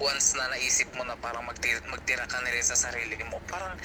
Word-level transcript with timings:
once 0.00 0.32
na 0.32 0.48
naisip 0.48 0.88
mo 0.96 1.04
na 1.04 1.12
parang 1.20 1.44
magtira, 1.44 1.76
magtira 1.92 2.24
ka 2.24 2.40
na 2.40 2.48
rin 2.48 2.64
sa 2.64 2.72
sarili 2.72 3.20
mo, 3.28 3.36
parang 3.44 3.76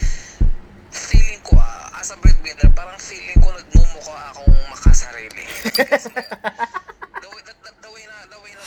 feeling 0.90 1.44
ko, 1.44 1.60
ah, 1.60 1.92
as 2.00 2.16
a 2.16 2.18
breadwinner, 2.24 2.72
parang 2.72 2.96
feeling 2.96 3.36
ko 3.44 3.52
nagmumukha 3.52 4.32
akong 4.32 4.56
makasarili. 4.72 5.44
the 5.76 7.28
way, 7.28 7.42
the, 7.44 7.54
the, 7.68 7.72
the 7.84 7.90
way 7.92 8.04
na, 8.08 8.16
the 8.32 8.40
way 8.40 8.56
na, 8.56 8.64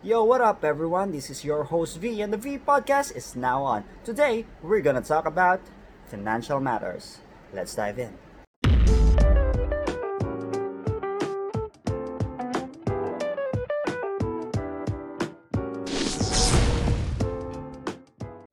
Yo, 0.00 0.24
what 0.24 0.40
up, 0.40 0.64
everyone? 0.64 1.12
This 1.12 1.28
is 1.28 1.44
your 1.44 1.68
host 1.68 2.00
V, 2.00 2.24
and 2.24 2.32
the 2.32 2.40
V 2.40 2.56
podcast 2.56 3.12
is 3.12 3.36
now 3.36 3.60
on. 3.60 3.84
Today, 4.00 4.48
we're 4.64 4.80
gonna 4.80 5.04
talk 5.04 5.28
about 5.28 5.60
financial 6.08 6.64
matters. 6.64 7.20
Let's 7.52 7.76
dive 7.76 8.00
in. 8.00 8.29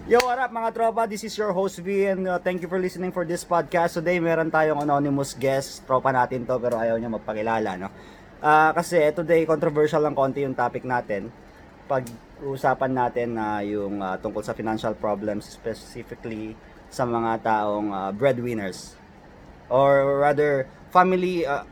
Yo, 0.07 0.23
what 0.23 0.39
up 0.39 0.55
mga 0.55 0.71
tropa? 0.71 1.03
This 1.03 1.27
is 1.27 1.35
your 1.35 1.51
host 1.51 1.83
V 1.83 2.07
and 2.07 2.31
uh, 2.31 2.39
thank 2.39 2.63
you 2.63 2.71
for 2.71 2.79
listening 2.79 3.11
for 3.11 3.27
this 3.27 3.43
podcast. 3.43 3.99
Today, 3.99 4.23
meron 4.23 4.47
tayong 4.47 4.79
anonymous 4.79 5.35
guest. 5.35 5.83
Tropa 5.83 6.15
natin 6.15 6.47
to 6.47 6.55
pero 6.63 6.79
ayaw 6.79 6.95
niya 6.95 7.11
magpakilala, 7.11 7.75
no? 7.75 7.91
Ah, 8.39 8.71
kasi 8.71 9.03
today, 9.11 9.43
controversial 9.43 9.99
lang 9.99 10.15
konti 10.15 10.47
yung 10.47 10.55
topic 10.55 10.87
natin. 10.87 11.27
Pag-usapan 11.91 12.87
natin 12.95 13.35
na 13.35 13.59
yung 13.67 13.99
ah, 13.99 14.15
tungkol 14.15 14.39
sa 14.47 14.55
financial 14.55 14.95
problems, 14.95 15.43
specifically 15.43 16.55
sa 16.87 17.03
mga 17.03 17.43
taong 17.43 17.91
ah, 17.91 18.07
breadwinners. 18.15 18.95
Or 19.67 20.23
rather, 20.23 20.71
family, 20.87 21.43
ah, 21.43 21.67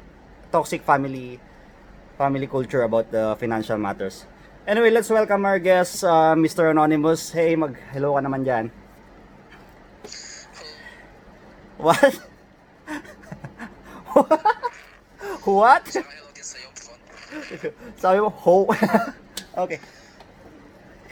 toxic 0.52 0.84
family 0.84 1.40
family 2.20 2.52
culture 2.52 2.84
about 2.84 3.08
the 3.16 3.40
financial 3.40 3.80
matters. 3.80 4.28
Anyway, 4.66 4.90
let's 4.90 5.14
welcome 5.14 5.46
our 5.46 5.62
guest, 5.62 6.02
uh, 6.02 6.34
Mr. 6.34 6.74
Anonymous. 6.74 7.30
Hey, 7.30 7.54
mag-hello 7.54 8.18
ka 8.18 8.22
naman 8.26 8.42
dyan. 8.42 8.74
What? 11.78 12.02
What? 15.46 15.86
Sabi 18.02 18.18
mo, 18.26 18.34
ho? 18.34 18.66
okay. 19.70 19.78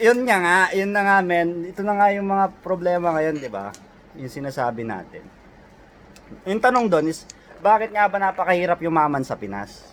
Yun 0.01 0.25
nga 0.25 0.37
nga, 0.41 0.59
yun 0.73 0.89
na 0.89 1.05
nga 1.05 1.17
men, 1.21 1.69
ito 1.69 1.85
na 1.85 1.93
nga 1.93 2.09
yung 2.09 2.25
mga 2.25 2.57
problema 2.65 3.13
ngayon, 3.13 3.37
di 3.37 3.53
ba? 3.53 3.69
Yung 4.17 4.33
sinasabi 4.33 4.81
natin. 4.81 5.21
Yung 6.49 6.57
tanong 6.57 6.89
doon 6.89 7.05
is, 7.05 7.29
bakit 7.61 7.93
nga 7.93 8.09
ba 8.09 8.17
napakahirap 8.17 8.81
yumaman 8.81 9.21
sa 9.21 9.37
Pinas? 9.37 9.85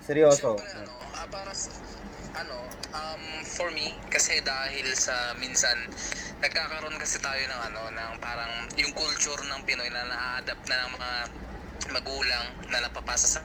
Seryoso. 0.00 0.56
Siyempre, 0.56 0.88
ano, 0.88 0.97
para 1.28 1.52
sa, 1.52 1.70
ano, 2.40 2.56
um, 2.92 3.24
for 3.44 3.68
me, 3.72 3.92
kasi 4.08 4.40
dahil 4.40 4.88
sa 4.96 5.36
minsan, 5.36 5.76
nagkakaroon 6.40 6.96
kasi 6.96 7.20
tayo 7.20 7.40
ng 7.44 7.60
ano, 7.72 7.82
ng 7.92 8.12
parang 8.20 8.52
yung 8.80 8.92
culture 8.96 9.40
ng 9.44 9.60
Pinoy 9.68 9.88
na 9.92 10.08
na-adapt 10.08 10.64
na 10.68 10.76
ng 10.86 10.92
mga 10.96 11.10
magulang 11.92 12.46
na 12.68 12.78
napapasa 12.84 13.26
sa 13.28 13.40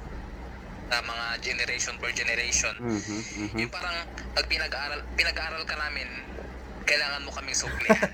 sa 0.93 1.01
mga 1.01 1.25
generation 1.41 1.97
per 1.97 2.13
generation. 2.13 2.75
Mhm, 2.77 3.19
mhm. 3.49 3.57
Yung 3.65 3.71
parang 3.73 3.97
pag 4.37 4.45
pinag-aaral, 4.45 5.01
pinag-aaral 5.17 5.63
ka 5.65 5.73
namin, 5.73 6.05
kailangan 6.85 7.25
mo 7.25 7.33
kaming 7.33 7.57
suplihan. 7.57 8.13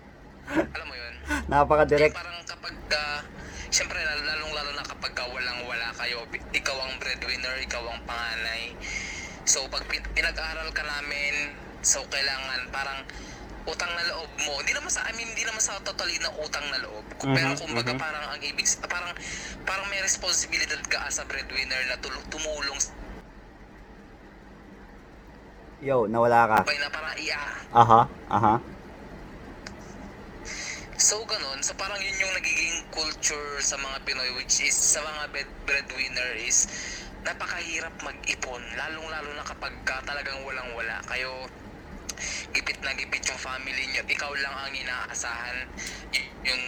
Alam 0.80 0.86
mo 0.88 0.94
yun? 0.96 1.14
Napaka-direct. 1.52 2.14
Eh, 2.14 2.16
parang 2.16 2.40
kapag, 2.48 2.76
uh, 2.88 3.20
siyempre, 3.68 4.00
lal- 4.00 4.26
lalong-lalo 4.32 4.70
na 4.80 4.84
kapag 4.86 5.12
ka 5.12 5.28
walang-wala 5.28 5.92
kayo, 6.00 6.24
ikaw 6.56 6.76
ang 6.88 6.96
breadwinner. 6.96 7.29
So, 9.50 9.66
pag 9.66 9.82
pin- 9.90 10.06
pinag-aaral 10.14 10.70
ka 10.70 10.82
namin, 10.86 11.34
so 11.82 11.98
kailangan 12.06 12.60
parang 12.70 13.02
utang 13.66 13.90
na 13.90 14.04
loob 14.06 14.30
mo. 14.46 14.54
Hindi 14.62 14.72
naman 14.78 14.90
sa, 14.94 15.02
I 15.10 15.12
mean, 15.18 15.26
hindi 15.26 15.42
naman 15.42 15.58
sa 15.58 15.74
totally 15.82 16.14
na 16.22 16.30
utang 16.38 16.62
na 16.70 16.78
loob. 16.86 17.02
Pero 17.34 17.50
Mhm, 17.50 17.58
kumbaga 17.58 17.92
mhm. 17.92 17.98
parang 17.98 18.24
ang 18.30 18.40
ibig, 18.46 18.66
parang, 18.86 19.10
parang 19.66 19.86
may 19.90 19.98
responsibilidad 20.06 20.78
ka 20.86 21.02
as 21.02 21.18
a 21.18 21.26
breadwinner 21.26 21.82
na 21.90 21.98
tul- 21.98 22.26
tumulong 22.30 22.78
Yo, 25.80 26.04
nawala 26.06 26.44
ka. 26.46 26.56
sabay 26.62 26.76
na 26.78 26.88
parang 26.92 27.14
iya. 27.18 27.40
Aha, 27.72 28.00
aha. 28.28 28.54
So 31.00 31.16
ganun, 31.24 31.64
so 31.64 31.72
parang 31.74 31.96
yun 31.98 32.12
yung 32.20 32.34
nagiging 32.36 32.76
culture 32.92 33.56
sa 33.64 33.80
mga 33.80 34.04
Pinoy 34.04 34.30
which 34.36 34.60
is 34.60 34.76
sa 34.76 35.00
mga 35.00 35.32
bread, 35.32 35.50
breadwinner 35.64 36.30
is 36.36 36.68
napakahirap 37.22 37.94
mag-ipon 38.00 38.62
lalong-lalo 38.74 39.30
na 39.32 39.44
kapag 39.44 39.74
ka 39.82 40.00
talagang 40.02 40.40
walang-wala. 40.42 40.96
Kayo 41.06 41.46
gipit 42.50 42.80
na 42.80 42.92
gipit 42.92 43.24
yung 43.24 43.38
family 43.38 43.86
at 43.94 44.04
ikaw 44.06 44.32
lang 44.34 44.54
ang 44.54 44.72
inaasahan. 44.74 45.56
Y- 46.10 46.28
yung 46.44 46.64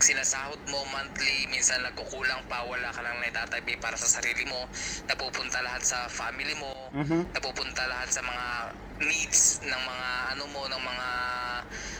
sinasahod 0.00 0.56
mo 0.64 0.80
monthly 0.86 1.44
minsan 1.46 1.76
nagkukulang 1.82 2.40
pa 2.48 2.64
wala 2.64 2.88
ka 2.88 3.04
lang 3.04 3.20
naitatabi 3.20 3.76
para 3.76 3.96
sa 3.96 4.08
sarili 4.10 4.44
mo. 4.44 4.64
Napupunta 5.04 5.60
lahat 5.60 5.82
sa 5.82 6.08
family 6.08 6.56
mo. 6.56 6.72
Mhm. 6.90 7.30
napupunta 7.30 7.86
lahat 7.86 8.10
sa 8.10 8.18
mga 8.20 8.46
needs 9.00 9.62
ng 9.62 9.78
mga 9.80 10.08
ano 10.30 10.44
mo 10.48 10.66
ng 10.66 10.82
mga 10.82 11.08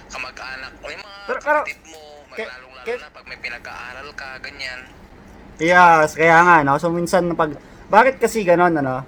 kamag-anak. 0.09 0.73
O 0.81 0.91
yung 0.91 0.99
mga 0.99 1.21
Pero- 1.27 1.41
pero- 1.41 1.63
kapatid 1.63 1.81
mo 1.87 2.03
ke- 2.29 2.43
lalong 2.45 2.75
lalo 2.75 2.87
ke- 2.87 2.99
na 2.99 3.09
pag 3.09 3.27
may 3.27 3.39
pinag-aaral 3.39 4.09
ka 4.15 4.29
ganyan 4.41 4.81
Yes, 5.61 6.17
kaya 6.17 6.41
nga, 6.41 6.57
no? 6.65 6.81
So, 6.81 6.89
minsan, 6.89 7.37
pag, 7.37 7.53
bakit 7.93 8.17
kasi 8.17 8.41
ganon, 8.49 8.73
ano? 8.81 9.05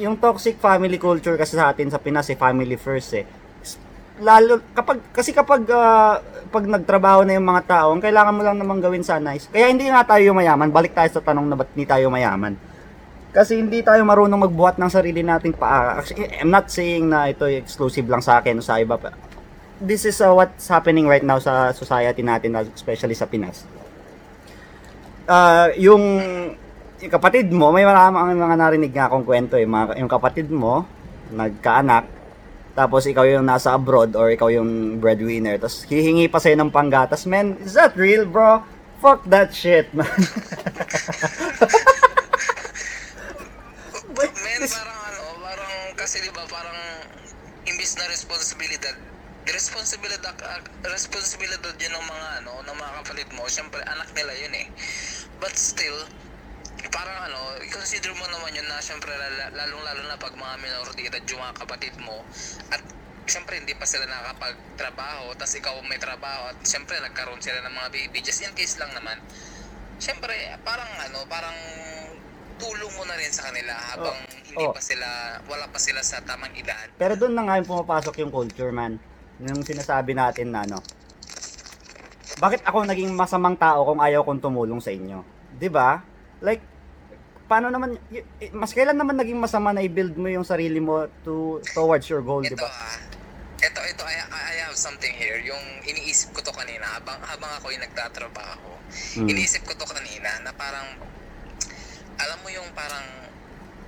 Yung 0.00 0.16
toxic 0.16 0.56
family 0.56 0.96
culture 0.96 1.36
kasi 1.36 1.60
sa 1.60 1.68
atin 1.68 1.92
sa 1.92 2.00
Pinas, 2.00 2.32
eh, 2.32 2.36
family 2.36 2.80
first, 2.80 3.12
eh. 3.12 3.28
Lalo, 4.24 4.64
kapag, 4.72 5.04
kasi 5.12 5.36
kapag, 5.36 5.68
ah, 5.68 6.16
pag 6.48 6.64
nagtrabaho 6.64 7.28
na 7.28 7.36
yung 7.36 7.44
mga 7.44 7.62
tao, 7.68 7.92
ang 7.92 8.00
kailangan 8.00 8.32
mo 8.32 8.40
lang 8.40 8.56
naman 8.56 8.80
gawin 8.80 9.04
sana 9.04 9.36
is, 9.36 9.52
kaya 9.52 9.68
hindi 9.68 9.92
nga 9.92 10.00
tayo 10.04 10.32
mayaman, 10.32 10.72
balik 10.72 10.96
tayo 10.96 11.12
sa 11.12 11.20
tanong 11.20 11.44
na 11.48 11.56
ba't 11.60 11.68
hindi 11.76 11.84
tayo 11.84 12.08
mayaman. 12.08 12.56
Kasi 13.32 13.60
hindi 13.60 13.80
tayo 13.80 14.04
marunong 14.04 14.48
magbuhat 14.48 14.76
ng 14.76 14.92
sarili 14.92 15.24
nating 15.24 15.56
paa. 15.56 16.00
Actually, 16.00 16.28
I'm 16.36 16.52
not 16.52 16.68
saying 16.68 17.08
na 17.08 17.32
ito 17.32 17.48
exclusive 17.48 18.04
lang 18.04 18.20
sa 18.20 18.40
akin 18.40 18.60
o 18.60 18.64
sa 18.64 18.76
iba. 18.76 19.00
This 19.80 20.04
is 20.04 20.20
uh, 20.20 20.36
what's 20.36 20.68
happening 20.68 21.08
right 21.08 21.24
now 21.24 21.40
sa 21.40 21.72
society 21.72 22.20
natin, 22.20 22.52
especially 22.76 23.16
sa 23.16 23.24
Pinas 23.24 23.64
ah 25.28 25.70
yung, 25.78 26.02
yung 27.02 27.12
kapatid 27.12 27.50
mo, 27.50 27.70
may 27.74 27.86
maraming 27.86 28.38
mga 28.38 28.56
narinig 28.58 28.92
nga 28.94 29.10
akong 29.10 29.26
kwento 29.26 29.58
eh. 29.58 29.66
Mga, 29.66 29.98
yung 29.98 30.10
kapatid 30.10 30.48
mo, 30.48 30.86
nagkaanak, 31.32 32.06
tapos 32.72 33.04
ikaw 33.04 33.28
yung 33.28 33.44
nasa 33.44 33.76
abroad 33.76 34.16
or 34.16 34.32
ikaw 34.32 34.48
yung 34.48 34.96
breadwinner, 34.96 35.60
tapos 35.60 35.84
hihingi 35.84 36.32
pa 36.32 36.40
sa'yo 36.40 36.56
ng 36.56 36.72
panggatas. 36.72 37.28
Man, 37.28 37.60
is 37.60 37.76
that 37.76 37.92
real, 37.98 38.24
bro? 38.24 38.64
Fuck 39.02 39.26
that 39.28 39.52
shit, 39.52 39.92
man. 39.92 40.08
men 44.62 44.62
parang 44.70 45.00
ano 45.10 45.22
parang 45.42 45.72
kasi 45.98 46.22
di 46.22 46.30
ba 46.30 46.46
parang 46.46 46.78
imbis 47.66 47.98
na 47.98 48.06
responsibilidad 48.06 48.94
responsibilidad 49.50 50.34
responsibilidad 50.86 51.74
yun 51.74 51.92
ng 51.98 52.06
mga 52.06 52.28
ano 52.42 52.52
ng 52.62 52.76
mga 52.78 52.92
kapatid 53.02 53.28
mo 53.34 53.42
syempre 53.50 53.82
anak 53.82 54.06
nila 54.14 54.32
yun 54.38 54.54
eh 54.54 54.66
but 55.42 55.52
still 55.58 55.98
parang 56.94 57.18
ano 57.26 57.58
consider 57.74 58.14
mo 58.14 58.22
naman 58.30 58.54
yun 58.54 58.66
na 58.70 58.78
syempre 58.78 59.10
lalong 59.50 59.82
lalo 59.82 60.00
na 60.06 60.14
pag 60.14 60.38
mga 60.38 60.54
minor 60.62 60.86
de 60.94 61.02
edad 61.10 61.22
yung 61.26 61.42
mga 61.42 61.54
kapatid 61.66 61.94
mo 61.98 62.22
at 62.70 62.82
syempre 63.26 63.58
hindi 63.58 63.74
pa 63.74 63.86
sila 63.86 64.06
nakakapagtrabaho 64.06 65.34
tas 65.34 65.50
ikaw 65.58 65.74
may 65.90 65.98
trabaho 65.98 66.54
at 66.54 66.58
syempre 66.62 66.98
nagkaroon 67.02 67.42
sila 67.42 67.58
ng 67.66 67.74
mga 67.74 67.88
baby 67.90 68.18
just 68.22 68.42
in 68.46 68.54
case 68.54 68.78
lang 68.78 68.90
naman 68.94 69.18
syempre 69.98 70.34
parang 70.62 70.90
ano 71.02 71.26
parang 71.26 71.54
tulong 72.62 72.92
mo 72.94 73.02
na 73.06 73.18
rin 73.18 73.30
sa 73.34 73.50
kanila 73.50 73.74
habang 73.74 74.18
hindi 74.46 74.66
oh. 74.68 74.74
pa 74.74 74.82
sila 74.82 75.38
wala 75.50 75.66
pa 75.66 75.78
sila 75.82 76.02
sa 76.06 76.22
tamang 76.22 76.54
edad 76.54 76.86
Pero 76.94 77.18
doon 77.18 77.34
na 77.34 77.42
nga 77.46 77.58
yung 77.58 77.66
pumapasok 77.66 78.14
yung 78.22 78.30
culture, 78.30 78.70
man. 78.70 79.00
Yung 79.42 79.66
sinasabi 79.66 80.14
natin 80.14 80.54
na 80.54 80.62
ano, 80.62 80.78
bakit 82.38 82.60
ako 82.62 82.84
naging 82.84 83.12
masamang 83.12 83.56
tao 83.56 83.84
kung 83.84 84.00
ayaw 84.00 84.22
kong 84.22 84.40
tumulong 84.40 84.80
sa 84.80 84.88
inyo? 84.88 85.20
'Di 85.56 85.68
ba? 85.68 86.00
Like, 86.40 86.62
paano 87.46 87.68
naman, 87.68 88.00
mas 88.56 88.72
kailan 88.72 88.96
naman 88.96 89.14
naging 89.14 89.36
masama 89.36 89.70
na 89.70 89.84
i-build 89.84 90.16
mo 90.16 90.26
yung 90.26 90.46
sarili 90.46 90.80
mo 90.80 91.04
to 91.22 91.60
towards 91.74 92.08
your 92.08 92.24
goal, 92.24 92.40
'di 92.40 92.56
ito 92.56 92.64
ba? 92.64 92.70
ah 92.72 92.98
ito 93.62 93.78
ito 93.78 94.02
I, 94.02 94.16
I 94.26 94.54
have 94.66 94.74
something 94.74 95.14
here 95.14 95.38
yung 95.38 95.62
iniisip 95.86 96.34
ko 96.34 96.42
to 96.42 96.50
kanina 96.50 96.82
habang 96.98 97.14
habang 97.22 97.52
ako 97.60 97.70
yung 97.70 97.84
nagtatrabaho 97.84 98.70
Mm. 99.16 99.24
iniisip 99.24 99.64
ko 99.64 99.72
to 99.72 99.88
kanina 99.88 100.28
na 100.44 100.52
parang 100.52 100.84
alam 102.20 102.38
mo 102.44 102.48
yung 102.52 102.68
parang 102.76 103.00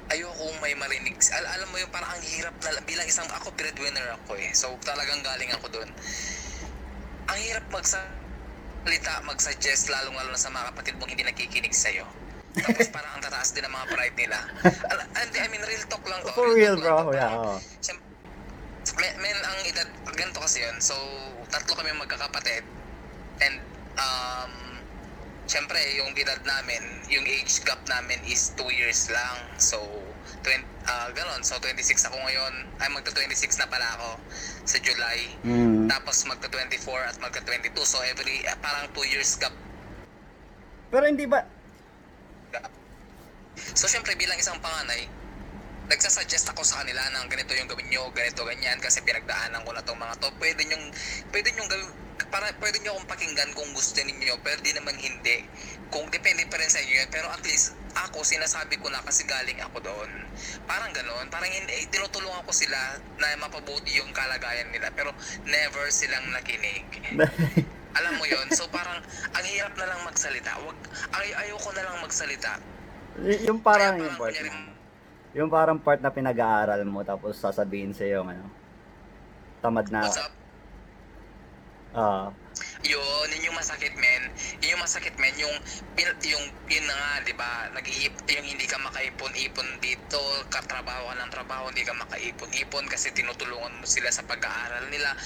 ayoko 0.09 0.49
may 0.65 0.73
marinig 0.73 1.13
al- 1.29 1.51
alam 1.61 1.69
mo 1.69 1.77
yung 1.77 1.93
parang 1.93 2.09
ang 2.09 2.25
hirap 2.25 2.57
na 2.65 2.73
bilang 2.89 3.05
isang 3.05 3.29
ako 3.29 3.53
breadwinner 3.53 4.17
ako 4.17 4.33
eh 4.41 4.49
so 4.57 4.73
talagang 4.81 5.21
galing 5.21 5.53
ako 5.53 5.69
doon 5.69 5.91
ang 7.29 7.37
hirap 7.37 7.69
magsalita 8.85 9.25
mag-suggest 9.25 9.89
lalong 9.89 10.13
lalo 10.13 10.29
na 10.29 10.37
sa 10.37 10.53
mga 10.53 10.77
kapatid 10.77 10.95
mong 11.01 11.09
hindi 11.09 11.25
nakikinig 11.25 11.73
sa'yo 11.73 12.05
Tapos 12.55 12.87
parang 12.93 13.17
ang 13.17 13.23
tataas 13.25 13.51
din 13.51 13.65
ng 13.67 13.75
mga 13.75 13.87
pride 13.91 14.15
nila. 14.15 14.39
Al- 14.93 15.11
and, 15.11 15.31
I 15.35 15.49
mean, 15.51 15.59
real 15.67 15.83
talk 15.91 16.07
lang 16.07 16.23
to. 16.23 16.31
For 16.39 16.55
real 16.55 16.79
lang 16.79 16.87
bro. 16.87 17.11
Yeah, 17.11 17.27
Parang, 17.27 17.59
oo. 17.59 17.83
siyem- 17.83 18.05
edad, 19.75 19.89
ganito 20.15 20.39
kasi 20.39 20.63
yun. 20.63 20.79
So, 20.79 20.95
tatlo 21.51 21.75
kami 21.75 21.91
magkakapatid. 21.99 22.63
And, 23.43 23.59
um, 23.99 24.53
syempre, 25.51 25.83
yung 25.99 26.15
edad 26.15 26.39
namin, 26.47 27.03
yung 27.11 27.27
age 27.27 27.59
gap 27.67 27.83
namin 27.91 28.23
is 28.23 28.55
2 28.55 28.71
years 28.71 29.11
lang. 29.11 29.35
So, 29.59 29.83
20, 30.45 30.65
ah 30.89 31.09
ganon. 31.17 31.41
So, 31.41 31.57
26 31.61 32.09
ako 32.09 32.17
ngayon. 32.21 32.55
Ay, 32.81 32.89
magta-26 32.93 33.61
na 33.61 33.67
pala 33.69 33.87
ako 33.97 34.11
sa 34.65 34.77
July. 34.81 35.21
Mm. 35.45 35.89
Tapos 35.89 36.25
magta-24 36.29 36.89
at 37.09 37.17
magta-22. 37.21 37.77
So, 37.85 38.01
every, 38.05 38.45
ah, 38.45 38.59
parang 38.61 38.93
2 38.93 39.13
years 39.13 39.37
gap. 39.41 39.53
Pero 40.93 41.05
hindi 41.09 41.25
ba. 41.25 41.43
So, 43.75 43.87
syempre, 43.87 44.19
bilang 44.19 44.39
isang 44.39 44.59
panganay, 44.59 45.07
nagsasuggest 45.89 46.49
ako 46.51 46.65
sa 46.65 46.81
kanila 46.81 47.03
ng 47.13 47.29
ganito 47.29 47.53
yung 47.53 47.69
gawin 47.69 47.87
nyo, 47.93 48.09
ganito, 48.17 48.41
ganyan, 48.49 48.81
kasi 48.81 49.05
pinagdaanan 49.05 49.61
ko 49.63 49.71
na 49.73 49.85
tong 49.85 50.01
mga 50.01 50.17
to. 50.17 50.29
Pwede 50.41 50.65
nyong, 50.65 50.85
pwede 51.29 51.49
nyong 51.53 51.69
gawin, 51.69 51.89
para, 52.31 52.51
pwede 52.59 52.83
nyo 52.83 52.97
akong 52.97 53.11
pakinggan 53.11 53.51
kung 53.55 53.71
gusto 53.75 53.99
ninyo, 54.01 54.35
pero 54.43 54.59
di 54.63 54.73
naman 54.75 54.97
hindi. 54.97 55.45
Kung 55.95 56.11
depende 56.11 56.43
pa 56.51 56.59
rin 56.59 56.67
sa 56.67 56.83
inyo 56.83 57.07
yun, 57.07 57.11
pero 57.15 57.31
at 57.31 57.39
least 57.47 57.79
ako, 57.95 58.27
sinasabi 58.27 58.83
ko 58.83 58.91
na 58.91 58.99
kasi 59.07 59.23
galing 59.23 59.55
ako 59.63 59.79
doon. 59.79 60.11
Parang 60.67 60.91
ganon, 60.91 61.31
parang 61.31 61.47
hindi, 61.47 61.71
eh, 61.71 61.87
tinutulungan 61.87 62.43
ko 62.43 62.51
sila 62.51 62.99
na 63.23 63.39
mapabuti 63.39 63.95
yung 64.03 64.11
kalagayan 64.11 64.75
nila, 64.75 64.91
pero 64.91 65.15
never 65.47 65.87
silang 65.95 66.27
nakinig. 66.35 66.83
Alam 67.99 68.19
mo 68.19 68.27
yon 68.27 68.51
so 68.51 68.67
parang 68.75 68.99
ang 69.31 69.47
hirap 69.47 69.79
na 69.79 69.87
lang 69.87 70.03
magsalita. 70.03 70.59
Wag, 70.67 70.79
ay, 71.15 71.31
ayoko 71.47 71.71
na 71.71 71.83
lang 71.87 71.97
magsalita. 72.03 72.59
y- 73.23 73.47
yung 73.47 73.63
parang 73.63 73.95
Kaya 73.95 74.11
yung 74.11 74.19
part 74.19 74.35
na, 74.35 74.51
yung 75.35 75.51
parang 75.51 75.79
part 75.79 76.01
na 76.03 76.11
pinag-aaral 76.11 76.83
mo 76.83 77.07
tapos 77.07 77.39
sasabihin 77.39 77.95
sa 77.95 78.03
iyo 78.03 78.27
ano, 78.27 78.51
tamad 79.63 79.87
na 79.95 80.03
What's 80.03 80.19
up? 80.19 80.35
Ah, 81.95 82.35
Yun, 82.85 83.27
yun 83.33 83.51
yung 83.51 83.57
masakit, 83.57 83.95
men. 83.97 84.23
Yun 84.61 84.77
yung 84.77 84.83
masakit, 84.85 85.15
men. 85.17 85.35
Yung, 85.41 85.57
pin- 85.97 86.21
yung, 86.27 86.45
yun 86.69 86.85
na 86.87 86.95
nga, 86.95 87.11
di 87.25 87.35
ba, 87.35 87.71
nag 87.73 87.87
yung 87.87 88.47
hindi 88.47 88.67
ka 88.69 88.77
makaipon-ipon 88.79 89.69
dito, 89.81 90.21
katrabaho 90.53 91.11
ka 91.11 91.15
ng 91.17 91.33
trabaho, 91.33 91.65
hindi 91.73 91.83
ka 91.83 91.97
makaipon-ipon 91.97 92.85
kasi 92.87 93.11
tinutulungan 93.17 93.75
mo 93.81 93.87
sila 93.89 94.13
sa 94.13 94.23
pag-aaral 94.23 94.87
nila. 94.93 95.17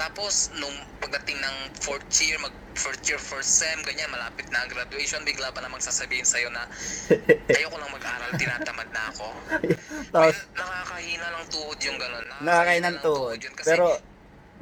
Tapos, 0.00 0.50
nung 0.58 0.74
pagdating 0.98 1.38
ng 1.38 1.56
fourth 1.84 2.08
year, 2.24 2.40
mag 2.40 2.54
fourth 2.72 3.04
year, 3.04 3.20
first 3.20 3.60
sem, 3.60 3.76
ganyan, 3.84 4.08
malapit 4.08 4.48
na 4.48 4.64
ang 4.64 4.70
graduation, 4.72 5.20
bigla 5.28 5.52
pa 5.52 5.60
na 5.60 5.68
magsasabihin 5.68 6.24
sa'yo 6.24 6.48
na, 6.48 6.64
ayoko 7.60 7.76
lang 7.76 7.92
mag-aral, 7.92 8.30
tinatamad 8.40 8.88
na 8.88 9.02
ako. 9.12 9.26
tapos 10.14 10.38
nakakahina 10.56 11.26
lang 11.28 11.44
tuhod 11.52 11.78
yung 11.84 11.98
gano'n. 12.00 12.24
nakakain 12.40 12.80
ng 12.80 12.96
lang 12.96 13.04
tuhod. 13.04 13.36
yun 13.36 13.54
kasi 13.54 13.68
Pero 13.76 14.11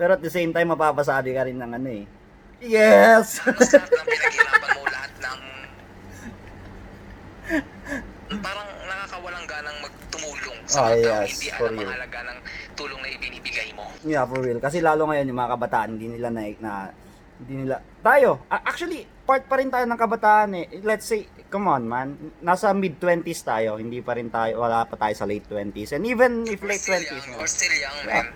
pero 0.00 0.17
at 0.17 0.23
the 0.23 0.32
same 0.32 0.49
time 0.49 0.64
mapapasabi 0.67 1.31
ka 1.31 1.44
rin 1.44 1.55
ng 1.55 1.73
ano 1.75 1.88
eh. 1.93 2.05
Yes. 2.58 3.37
Ng 3.41 3.56
pinaghirapan 4.06 4.70
mo, 4.70 4.82
lahat 4.87 5.12
ng... 5.19 5.41
Parang 8.41 8.69
nakakawalang 8.87 9.44
ganang 9.44 9.76
magtumulong 9.81 10.58
sa 10.64 10.76
Ah, 10.81 10.88
mga 10.88 11.02
tao, 11.02 11.20
yes, 11.20 11.29
hindi 11.35 11.49
for 11.50 11.67
alam 11.67 11.75
ang 11.75 11.82
real. 11.82 11.93
halaga 11.93 12.19
ng 12.23 12.38
tulong 12.73 13.00
na 13.00 13.08
ibinibigay 13.11 13.69
mo. 13.75 13.85
yeah, 14.02 14.23
for 14.23 14.38
real. 14.38 14.56
Kasi 14.56 14.79
lalo 14.79 15.05
ngayon 15.05 15.26
yung 15.26 15.37
mga 15.37 15.52
kabataan 15.52 15.88
hindi 15.93 16.06
nila 16.11 16.29
na, 16.31 16.43
na 16.56 16.73
hindi 17.37 17.55
nila 17.58 17.76
tayo 17.99 18.44
actually 18.47 19.00
part 19.25 19.44
pa 19.44 19.56
rin 19.56 19.69
tayo 19.69 19.85
ng 19.85 19.97
kabataan 19.99 20.49
eh 20.55 20.67
let's 20.82 21.05
say 21.05 21.25
come 21.49 21.67
on 21.67 21.82
man 21.82 22.12
nasa 22.38 22.69
mid 22.70 22.97
20s 22.97 23.25
tayo 23.43 23.81
hindi 23.81 23.99
pa 23.99 24.12
rin 24.12 24.29
tayo 24.29 24.61
wala 24.61 24.85
pa 24.85 24.93
tayo 24.94 25.14
sa 25.14 25.25
late 25.25 25.49
20s 25.49 25.97
and 25.97 26.05
even 26.05 26.44
if 26.44 26.61
We're 26.61 26.69
late 26.69 26.79
still 26.79 27.00
20s 27.00 27.08
young, 27.08 27.25
no? 27.26 27.37
we're 27.38 27.49
still 27.50 27.73
young, 27.75 27.97
Yeah. 27.99 28.12
man. 28.14 28.26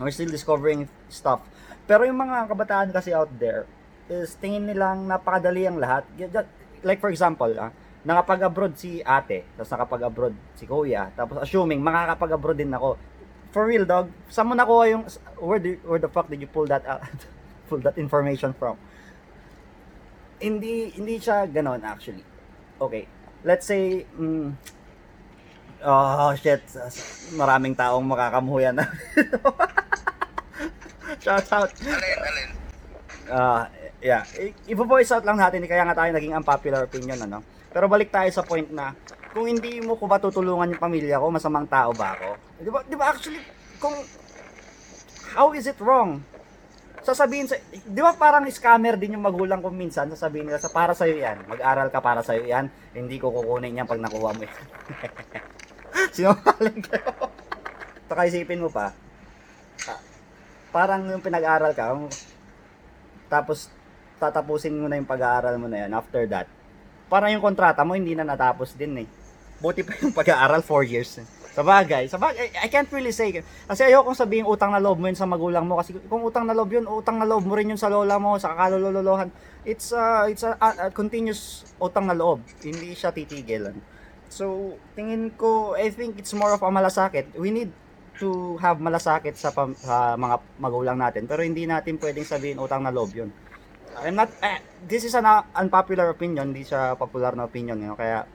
We're 0.00 0.12
still 0.12 0.30
discovering 0.30 0.88
stuff. 1.08 1.40
Pero 1.86 2.04
yung 2.04 2.18
mga 2.18 2.50
kabataan 2.50 2.88
kasi 2.90 3.14
out 3.14 3.30
there, 3.38 3.64
is 4.06 4.38
tingin 4.38 4.66
nilang 4.70 5.06
napakadali 5.06 5.66
ang 5.66 5.78
lahat. 5.78 6.06
Like 6.86 7.02
for 7.02 7.10
example, 7.10 7.50
ah, 7.58 7.74
nakapag-abroad 8.06 8.78
si 8.78 9.02
ate, 9.02 9.42
tapos 9.58 9.70
nakapag-abroad 9.74 10.34
si 10.54 10.64
kuya, 10.66 11.10
tapos 11.18 11.42
assuming 11.42 11.82
makakapag-abroad 11.82 12.58
din 12.58 12.70
ako. 12.70 12.94
For 13.50 13.66
real 13.66 13.82
dog, 13.88 14.12
saan 14.30 14.46
mo 14.46 14.54
nakuha 14.54 14.84
yung, 14.94 15.02
where, 15.42 15.58
the, 15.58 15.80
where 15.82 15.98
the 15.98 16.10
fuck 16.10 16.30
did 16.30 16.38
you 16.38 16.50
pull 16.50 16.68
that 16.70 16.86
out, 16.86 17.02
pull 17.68 17.82
that 17.82 17.98
information 17.98 18.54
from? 18.54 18.78
Hindi, 20.38 20.94
hindi 20.94 21.18
siya 21.18 21.48
ganon 21.50 21.82
actually. 21.82 22.22
Okay, 22.78 23.08
let's 23.42 23.66
say, 23.66 24.06
mm, 24.14 24.54
Oh, 25.86 26.32
shit. 26.40 26.64
Maraming 27.36 27.76
taong 27.76 28.02
makakamuya 28.02 28.72
na. 28.72 28.88
Shout 31.26 31.50
out. 31.50 31.70
Alin, 31.82 32.18
alin. 32.22 32.50
Ah, 33.26 33.66
yeah. 33.98 34.22
I- 34.38 34.54
Ipo-voice 34.70 35.10
out 35.10 35.26
lang 35.26 35.42
natin, 35.42 35.66
kaya 35.66 35.82
nga 35.82 35.98
tayo 35.98 36.14
naging 36.14 36.38
unpopular 36.38 36.86
opinion, 36.86 37.18
ano. 37.18 37.42
Pero 37.74 37.90
balik 37.90 38.14
tayo 38.14 38.30
sa 38.30 38.46
point 38.46 38.70
na, 38.70 38.94
kung 39.34 39.50
hindi 39.50 39.82
mo 39.82 39.98
ko 39.98 40.06
ba 40.06 40.22
tutulungan 40.22 40.70
yung 40.70 40.78
pamilya 40.78 41.18
ko, 41.18 41.26
masamang 41.34 41.66
tao 41.66 41.90
ba 41.90 42.14
ako? 42.14 42.28
Di 42.62 42.70
ba, 42.70 42.78
di 42.86 42.94
ba 42.94 43.10
actually, 43.10 43.42
kung, 43.82 43.98
how 45.34 45.50
is 45.50 45.66
it 45.66 45.76
wrong? 45.82 46.22
Sasabihin 47.02 47.50
sa, 47.50 47.58
di 47.74 47.98
ba 47.98 48.14
parang 48.14 48.46
scammer 48.46 48.94
din 48.94 49.18
yung 49.18 49.26
magulang 49.26 49.58
ko 49.58 49.74
minsan, 49.74 50.06
sasabihin 50.14 50.46
nila 50.46 50.62
sa 50.62 50.70
para 50.70 50.94
sa'yo 50.94 51.18
yan, 51.18 51.42
mag-aral 51.50 51.90
ka 51.90 51.98
para 51.98 52.22
sa'yo 52.22 52.46
yan, 52.46 52.70
hindi 52.94 53.18
ko 53.18 53.34
kukunin 53.34 53.82
yan 53.82 53.90
pag 53.90 53.98
nakuha 53.98 54.30
mo 54.30 54.46
yan. 54.46 54.56
Sinungaling 56.14 56.86
kayo. 56.86 57.10
Saka 58.06 58.30
isipin 58.30 58.62
mo 58.62 58.70
pa, 58.70 58.94
parang 60.70 61.06
yung 61.06 61.22
pinag-aral 61.22 61.72
ka, 61.72 61.92
um, 61.92 62.06
tapos 63.26 63.68
tatapusin 64.16 64.72
mo 64.72 64.88
na 64.88 64.96
yung 64.96 65.08
pag-aaral 65.08 65.56
mo 65.60 65.68
na 65.68 65.84
yan 65.84 65.92
after 65.92 66.24
that. 66.30 66.48
Parang 67.06 67.30
yung 67.30 67.44
kontrata 67.44 67.84
mo 67.86 67.94
hindi 67.94 68.16
na 68.16 68.26
natapos 68.26 68.74
din 68.74 69.04
eh. 69.04 69.08
Buti 69.60 69.86
pa 69.86 69.92
yung 70.02 70.12
pag-aaral 70.12 70.60
4 70.64 70.84
years. 70.84 71.20
Sa 71.56 71.64
bagay, 71.64 72.04
sa 72.04 72.20
bagay, 72.20 72.52
I 72.60 72.68
can't 72.68 72.90
really 72.92 73.16
say. 73.16 73.32
Kasi 73.64 73.88
ayokong 73.88 74.12
sabihin 74.12 74.44
utang 74.44 74.68
na 74.68 74.82
loob 74.82 75.00
mo 75.00 75.08
yun 75.08 75.16
sa 75.16 75.24
magulang 75.24 75.64
mo. 75.64 75.80
Kasi 75.80 75.96
kung 76.04 76.20
utang 76.20 76.44
na 76.44 76.52
loob 76.52 76.68
yun, 76.68 76.84
utang 76.84 77.16
na 77.16 77.24
loob 77.24 77.48
mo 77.48 77.56
rin 77.56 77.72
yun 77.72 77.80
sa 77.80 77.88
lola 77.88 78.20
mo, 78.20 78.36
sa 78.36 78.52
kalulolohan. 78.52 79.32
It's 79.64 79.88
a, 79.96 80.28
it's 80.28 80.44
a, 80.44 80.52
a- 80.60 80.92
a 80.92 80.92
continuous 80.92 81.64
utang 81.80 82.04
na 82.04 82.12
loob. 82.12 82.44
Hindi 82.60 82.92
siya 82.92 83.08
titigilan. 83.08 83.72
So, 84.28 84.76
tingin 84.92 85.32
ko, 85.32 85.72
I 85.80 85.88
think 85.88 86.20
it's 86.20 86.36
more 86.36 86.52
of 86.52 86.60
a 86.60 86.68
malasakit. 86.68 87.32
We 87.40 87.48
need 87.48 87.72
to 88.18 88.56
have 88.58 88.80
malasakit 88.80 89.36
sa, 89.36 89.52
pam- 89.52 89.76
sa 89.76 90.16
mga 90.16 90.36
magulang 90.60 90.98
natin. 90.98 91.28
Pero 91.28 91.44
hindi 91.44 91.68
natin 91.68 92.00
pwedeng 92.00 92.26
sabihin 92.26 92.58
utang 92.60 92.82
na 92.82 92.92
loob 92.92 93.12
yun. 93.12 93.30
I'm 94.04 94.12
not, 94.12 94.28
eh, 94.44 94.60
this 94.84 95.08
is 95.08 95.16
an 95.16 95.24
unpopular 95.56 96.12
opinion, 96.12 96.52
hindi 96.52 96.68
siya 96.68 96.96
popular 97.00 97.32
na 97.32 97.48
opinion. 97.48 97.80
You 97.80 97.92
know? 97.92 97.98
Kaya, 97.98 98.28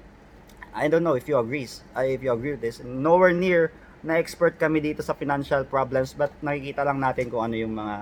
I 0.73 0.89
don't 0.89 1.05
know 1.05 1.13
if 1.13 1.29
you 1.29 1.37
agree, 1.37 1.69
if 1.69 2.19
you 2.23 2.31
agree 2.33 2.57
with 2.57 2.63
this. 2.63 2.81
Nowhere 2.81 3.35
near 3.35 3.69
na 4.01 4.17
expert 4.17 4.57
kami 4.57 4.81
dito 4.81 5.05
sa 5.05 5.13
financial 5.13 5.61
problems, 5.69 6.17
but 6.17 6.33
nakikita 6.41 6.81
lang 6.81 6.97
natin 6.97 7.29
kung 7.29 7.45
ano 7.45 7.53
yung 7.53 7.77
mga 7.77 7.95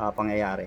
uh, 0.00 0.10
pangyayari. 0.16 0.66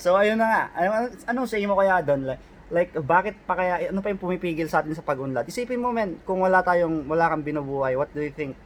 So, 0.00 0.16
ayun 0.16 0.40
na 0.40 0.48
nga. 0.48 0.62
Ano, 0.72 0.92
anong 1.28 1.48
say 1.50 1.60
mo 1.68 1.76
kaya 1.76 2.00
doon? 2.00 2.24
Like, 2.24 2.42
like, 2.72 2.90
bakit 3.04 3.36
pa 3.44 3.52
kaya, 3.60 3.92
ano 3.92 4.00
pa 4.00 4.08
yung 4.08 4.22
pumipigil 4.22 4.72
sa 4.72 4.80
atin 4.80 4.96
sa 4.96 5.04
pag-unlad? 5.04 5.44
Isipin 5.44 5.76
mo, 5.76 5.92
men, 5.92 6.16
kung 6.24 6.40
wala 6.40 6.64
tayong, 6.64 7.04
wala 7.04 7.28
kang 7.28 7.44
binubuhay, 7.44 8.00
what 8.00 8.08
do 8.16 8.24
you 8.24 8.32
think 8.32 8.56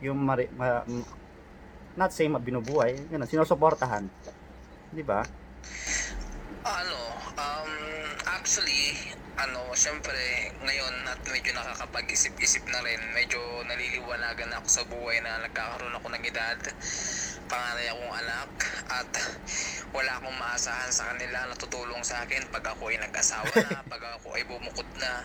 yung 0.00 0.20
mari, 0.24 0.48
ma, 0.56 0.84
not 1.96 2.10
say 2.12 2.28
binubuhay, 2.28 2.96
ganun, 3.12 3.28
sinusuportahan. 3.28 4.08
Di 4.90 5.04
ba? 5.04 5.20
Ano, 6.64 7.00
um, 7.36 7.72
actually, 8.32 8.96
ano, 9.36 9.72
syempre, 9.72 10.52
ngayon 10.60 10.94
at 11.08 11.20
medyo 11.28 11.52
nakakapag-isip-isip 11.56 12.64
na 12.68 12.80
rin, 12.84 13.00
medyo 13.16 13.40
naliliwanagan 13.64 14.52
ako 14.60 14.66
sa 14.68 14.82
buhay 14.88 15.20
na 15.24 15.40
nagkakaroon 15.44 15.96
ako 15.96 16.06
ng 16.12 16.24
edad, 16.28 16.58
panganay 17.48 17.86
akong 17.88 18.14
anak, 18.20 18.50
at 18.88 19.10
wala 19.96 20.12
akong 20.20 20.36
maasahan 20.36 20.92
sa 20.92 21.08
kanila 21.12 21.48
na 21.48 21.56
tutulong 21.56 22.04
sa 22.04 22.24
akin 22.24 22.46
pag 22.52 22.64
ako 22.68 22.92
ay 22.92 23.00
nag-asawa 23.00 23.52
na, 23.64 23.80
pag 23.92 24.02
ako 24.20 24.36
ay 24.36 24.44
bumukod 24.44 24.88
na. 25.00 25.24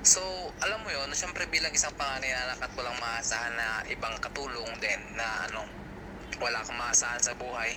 So, 0.00 0.20
alam 0.64 0.80
mo 0.80 0.88
yon 0.88 1.12
syempre 1.12 1.44
bilang 1.52 1.72
isang 1.76 1.92
panganay 1.92 2.32
na 2.32 2.52
anak 2.52 2.64
at 2.64 2.72
walang 2.72 2.96
maasahan 2.96 3.52
na 3.52 3.84
ibang 3.92 4.16
katulong 4.16 4.72
din 4.80 5.00
na 5.12 5.44
ano, 5.44 5.68
wala 6.40 6.64
kang 6.64 6.80
maasahan 6.80 7.20
sa 7.20 7.36
buhay, 7.36 7.76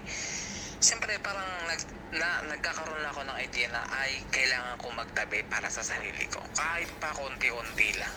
Siyempre 0.84 1.16
parang 1.24 1.48
nag, 1.64 1.80
na, 2.12 2.44
nagkakaroon 2.44 3.00
na 3.00 3.08
ako 3.16 3.24
ng 3.24 3.40
idea 3.40 3.72
na 3.72 3.88
ay 3.88 4.20
kailangan 4.36 4.76
ko 4.76 4.92
magtabi 4.92 5.40
para 5.48 5.72
sa 5.72 5.80
sarili 5.80 6.28
ko. 6.28 6.44
Kahit 6.60 6.92
pa 7.00 7.16
konti-unti 7.16 7.96
lang. 7.96 8.12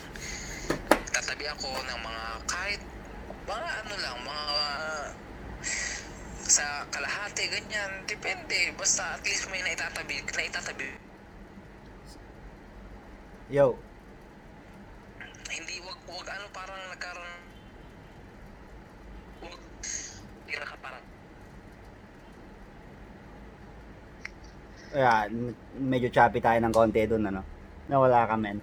Tatabi 1.15 1.47
ako 1.47 1.71
ng 1.71 2.01
mga 2.03 2.25
kahit 2.51 2.83
mga 3.47 3.71
ano 3.87 3.95
lang, 4.03 4.19
mga 4.19 4.47
sa 6.43 6.83
kalahati, 6.91 7.47
ganyan. 7.55 8.03
Depende. 8.11 8.75
Basta 8.75 9.15
at 9.15 9.23
least 9.23 9.47
may 9.55 9.63
naitatabi, 9.63 10.27
naitatabi. 10.27 10.91
Yo, 13.47 13.79
hindi 15.51 15.75
wag 15.83 16.01
wag 16.11 16.27
ano 16.33 16.47
parang 16.51 16.81
nagkaroon. 16.91 17.35
Wag 19.47 19.63
tira 20.47 20.65
ka 20.67 20.77
parang. 20.83 21.05
Yeah, 24.97 25.29
medyo 25.77 26.09
choppy 26.09 26.41
tayo 26.41 26.59
ng 26.63 26.75
konti 26.75 27.05
doon 27.05 27.29
ano? 27.29 27.43
Nawala 27.87 28.27
ka 28.27 28.35
men. 28.41 28.59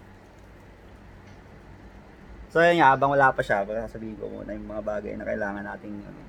So 2.53 2.61
yun 2.61 2.81
nga, 2.81 2.93
abang 2.93 3.09
wala 3.09 3.33
pa 3.33 3.41
siya, 3.41 3.65
sasabihin 3.65 4.13
ko 4.21 4.29
muna 4.29 4.53
yung 4.53 4.69
mga 4.69 4.85
bagay 4.85 5.17
na 5.17 5.25
kailangan 5.25 5.65
nating 5.65 5.97
ano, 6.05 6.21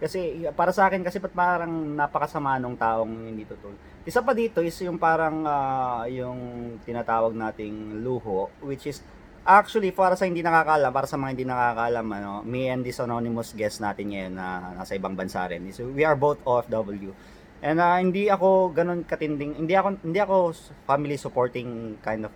kasi 0.00 0.44
para 0.56 0.72
sa 0.76 0.88
akin 0.88 1.00
kasi 1.04 1.20
pat 1.20 1.32
parang 1.36 1.96
napakasama 1.96 2.56
nung 2.56 2.76
taong 2.76 3.28
hindi 3.32 3.44
tutol. 3.44 3.76
Isa 4.08 4.24
pa 4.24 4.32
dito 4.32 4.64
is 4.64 4.76
yung 4.80 4.96
parang 4.96 5.44
uh, 5.44 6.08
yung 6.08 6.40
tinatawag 6.84 7.36
nating 7.36 8.00
luho 8.00 8.48
which 8.64 8.88
is 8.88 9.04
actually, 9.58 9.90
para 9.90 10.14
sa 10.14 10.30
hindi 10.30 10.44
nakakalam, 10.44 10.94
para 10.94 11.10
sa 11.10 11.18
mga 11.18 11.30
hindi 11.34 11.46
nakakalam, 11.48 12.06
ano, 12.06 12.32
me 12.46 12.70
and 12.70 12.86
this 12.86 13.02
anonymous 13.02 13.50
guest 13.58 13.82
natin 13.82 14.14
ngayon 14.14 14.34
na 14.38 14.76
nasa 14.78 14.94
ibang 14.94 15.18
bansa 15.18 15.42
rin, 15.50 15.66
is 15.66 15.82
we 15.82 16.06
are 16.06 16.14
both 16.14 16.38
OFW. 16.46 17.10
And 17.60 17.76
ah, 17.82 18.00
hindi 18.00 18.30
ako 18.30 18.72
ganun 18.72 19.04
katinding, 19.04 19.58
hindi 19.60 19.76
ako 19.76 20.00
hindi 20.00 20.20
ako 20.22 20.56
family 20.88 21.20
supporting 21.20 22.00
kind 22.00 22.24
of 22.24 22.32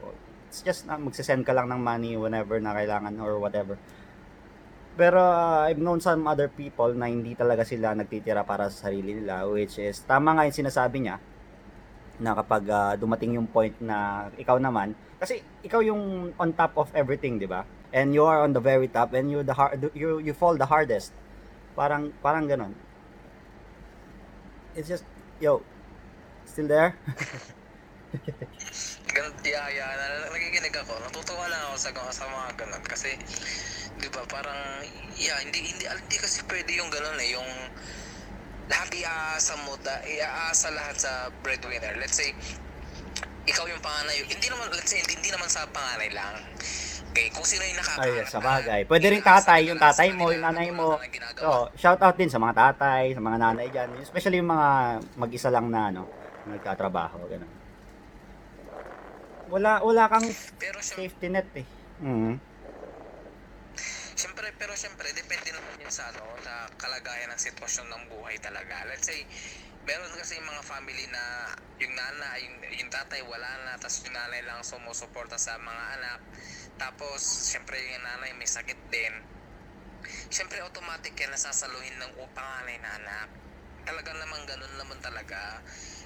it's 0.50 0.61
just 0.61 0.85
na 0.85 1.00
magsisend 1.00 1.49
ka 1.49 1.56
lang 1.56 1.73
ng 1.73 1.80
money 1.80 2.12
whenever 2.21 2.61
na 2.61 2.76
kailangan 2.76 3.16
or 3.23 3.40
whatever. 3.40 3.80
Pero 4.94 5.18
ah, 5.18 5.64
I've 5.64 5.80
known 5.80 6.04
some 6.04 6.28
other 6.28 6.52
people 6.52 6.92
na 6.92 7.09
hindi 7.09 7.33
talaga 7.33 7.64
sila 7.64 7.97
nagtitira 7.97 8.44
para 8.44 8.68
sa 8.68 8.90
sarili 8.90 9.16
nila 9.16 9.49
which 9.49 9.80
is 9.80 10.04
tama 10.04 10.37
nga 10.37 10.44
yung 10.44 10.59
sinasabi 10.61 10.99
niya 11.09 11.16
na 12.23 12.35
kapag 12.38 12.62
ah, 12.71 12.94
dumating 12.94 13.35
yung 13.35 13.49
point 13.50 13.75
na 13.83 14.28
ikaw 14.38 14.59
naman 14.59 14.94
kasi 15.18 15.40
ikaw 15.64 15.80
yung 15.80 16.35
on 16.37 16.52
top 16.52 16.76
of 16.76 16.92
everything, 16.92 17.40
'di 17.40 17.49
ba? 17.49 17.64
And 17.94 18.12
you 18.12 18.26
are 18.28 18.42
on 18.42 18.52
the 18.52 18.61
very 18.61 18.90
top 18.90 19.16
and 19.16 19.30
you 19.33 19.40
the 19.40 19.56
hard 19.56 19.80
you 19.97 20.21
you 20.21 20.35
fall 20.37 20.59
the 20.59 20.68
hardest. 20.68 21.16
Parang 21.73 22.12
parang 22.21 22.44
ganun. 22.44 22.76
It's 24.76 24.90
just 24.90 25.09
yo 25.40 25.64
still 26.44 26.68
there? 26.68 26.92
Ganun, 29.14 29.35
yeah, 29.47 29.66
yeah, 29.71 29.90
na, 29.94 30.30
nakikinig 30.30 30.75
ako. 30.75 30.94
Natutuwa 31.02 31.47
lang 31.50 31.62
ako 31.71 31.76
sa, 31.78 31.90
sa 32.14 32.26
mga 32.30 32.62
ganun. 32.62 32.83
Kasi, 32.87 33.14
di 33.99 34.06
ba, 34.11 34.23
parang, 34.26 34.83
yeah, 35.18 35.38
hindi, 35.42 35.62
hindi, 35.62 35.87
hindi 35.87 36.16
kasi 36.18 36.42
pwede 36.47 36.78
yung 36.78 36.90
ganun 36.94 37.18
eh, 37.18 37.35
yung 37.35 37.50
lahat 38.68 38.90
iaasa 38.97 39.52
mo, 39.68 39.76
da, 39.85 40.00
iaasa 40.04 40.73
lahat 40.73 40.97
sa 40.97 41.12
breadwinner. 41.44 41.94
Let's 42.00 42.16
say, 42.16 42.33
ikaw 43.44 43.68
yung 43.68 43.83
panganay, 43.85 44.25
hindi 44.25 44.49
naman, 44.49 44.73
let's 44.73 44.88
say, 44.88 45.00
hindi, 45.04 45.21
hindi 45.21 45.30
naman 45.33 45.49
sa 45.49 45.68
panganay 45.68 46.11
lang. 46.16 46.40
Okay, 47.14 47.30
kung 47.30 47.47
sino 47.47 47.62
yung 47.62 47.78
nakakaharap. 47.78 48.26
Ay, 48.26 48.26
sa 48.26 48.40
bagay. 48.42 48.80
Pwede 48.90 49.06
rin 49.06 49.23
tatay, 49.23 49.61
yung 49.71 49.78
tatay 49.78 50.09
mo, 50.18 50.35
yung 50.35 50.42
nanay 50.42 50.75
mo. 50.75 50.99
So, 51.38 51.71
shout 51.78 52.02
out 52.02 52.16
din 52.18 52.26
sa 52.26 52.42
mga 52.42 52.54
tatay, 52.59 53.14
sa 53.14 53.23
mga 53.23 53.38
nanay 53.38 53.66
dyan. 53.71 53.94
Especially 54.02 54.42
yung 54.42 54.50
mga 54.50 54.99
mag-isa 55.14 55.47
lang 55.47 55.71
na, 55.71 55.94
ano, 55.94 56.11
nagtatrabaho, 56.50 57.23
ganun. 57.30 57.52
Wala, 59.47 59.78
wala 59.85 60.11
kang 60.11 60.26
Pero 60.59 60.83
safety 60.83 61.30
net 61.30 61.47
eh. 61.54 61.66
Mhm. 62.02 62.53
Siyempre, 64.14 64.47
pero 64.54 64.73
siyempre, 64.78 65.11
depende 65.11 65.50
naman 65.50 65.75
yun 65.83 65.90
sa, 65.90 66.06
ano, 66.14 66.23
sa 66.47 66.71
kalagayan 66.78 67.35
ng 67.35 67.40
sitwasyon 67.42 67.90
ng 67.90 68.04
buhay 68.14 68.38
talaga. 68.38 68.87
Let's 68.87 69.11
say, 69.11 69.26
meron 69.83 70.14
kasi 70.14 70.38
mga 70.38 70.62
family 70.62 71.06
na 71.11 71.50
yung 71.83 71.94
nana, 71.99 72.28
yung, 72.38 72.56
yung 72.78 72.90
tatay 72.94 73.21
wala 73.26 73.50
na, 73.66 73.75
tapos 73.75 74.06
yung 74.06 74.14
nanay 74.14 74.40
lang 74.47 74.62
sumusuporta 74.62 75.35
sa 75.35 75.59
mga 75.59 75.85
anak. 75.99 76.21
Tapos, 76.78 77.21
siyempre, 77.50 77.75
yung 77.75 78.06
nanay 78.06 78.30
may 78.38 78.47
sakit 78.47 78.78
din. 78.87 79.14
Siyempre, 80.30 80.62
automatic 80.62 81.18
yan 81.18 81.35
nasasaluhin 81.35 81.99
ng 81.99 82.14
panganay 82.38 82.78
na 82.78 82.90
anak. 83.02 83.28
Talaga 83.83 84.14
naman 84.14 84.40
ganun 84.47 84.75
naman 84.78 84.99
talaga. 85.02 85.59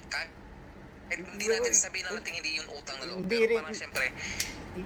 Kahit 0.09 0.33
eh, 1.09 1.17
hindi 1.17 1.45
natin 1.45 1.73
sabihin 1.73 2.05
na 2.05 2.11
natin 2.15 2.31
hindi 2.33 2.51
yung 2.55 2.69
utang 2.71 2.97
na 2.97 3.05
loob. 3.05 3.19
Hindi 3.21 3.35
Pero 3.35 3.49
rin- 3.49 3.59
parang 3.59 3.75
siyempre, 3.75 4.05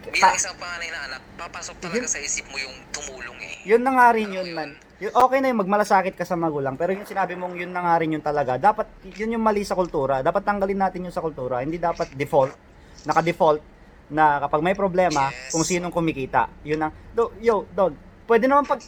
bilang 0.09 0.35
isang 0.35 0.55
panganay 0.55 0.89
na 0.89 0.99
anak, 1.05 1.21
papasok 1.35 1.75
talaga 1.79 1.99
Yun- 1.99 2.09
sa 2.09 2.19
isip 2.19 2.45
mo 2.47 2.57
yung 2.57 2.75
tumulong 2.89 3.39
eh. 3.39 3.55
Yun 3.67 3.81
na 3.81 3.91
nga 3.91 4.07
rin 4.11 4.27
Alam 4.27 4.37
yun, 4.39 4.47
mo 4.47 4.57
man. 4.57 4.69
Yun, 4.97 5.11
okay 5.13 5.37
na 5.37 5.47
yung 5.51 5.61
magmalasakit 5.61 6.15
ka 6.15 6.23
sa 6.23 6.35
magulang, 6.35 6.75
pero 6.75 6.95
yung 6.95 7.03
sinabi 7.03 7.35
mong 7.35 7.55
yun 7.55 7.71
na 7.71 7.83
nga 7.83 7.95
rin 7.99 8.15
yun 8.15 8.23
talaga, 8.23 8.55
dapat, 8.55 8.87
yun 9.13 9.35
yung 9.35 9.43
mali 9.43 9.67
sa 9.67 9.75
kultura. 9.75 10.23
Dapat 10.23 10.41
tanggalin 10.41 10.79
natin 10.79 11.03
yun 11.03 11.11
sa 11.11 11.19
kultura. 11.19 11.59
Hindi 11.59 11.75
dapat 11.75 12.15
default, 12.15 12.55
naka-default, 13.03 13.59
na 14.07 14.37
kapag 14.39 14.61
may 14.61 14.75
problema, 14.75 15.27
Yes. 15.27 15.51
kung 15.51 15.63
sinong 15.63 15.91
kumikita. 15.91 16.47
Yun 16.63 16.87
ang, 16.87 16.91
do, 17.11 17.33
yo, 17.39 17.67
dog, 17.69 17.95
pwede 18.23 18.47
naman 18.47 18.63
pag, 18.63 18.79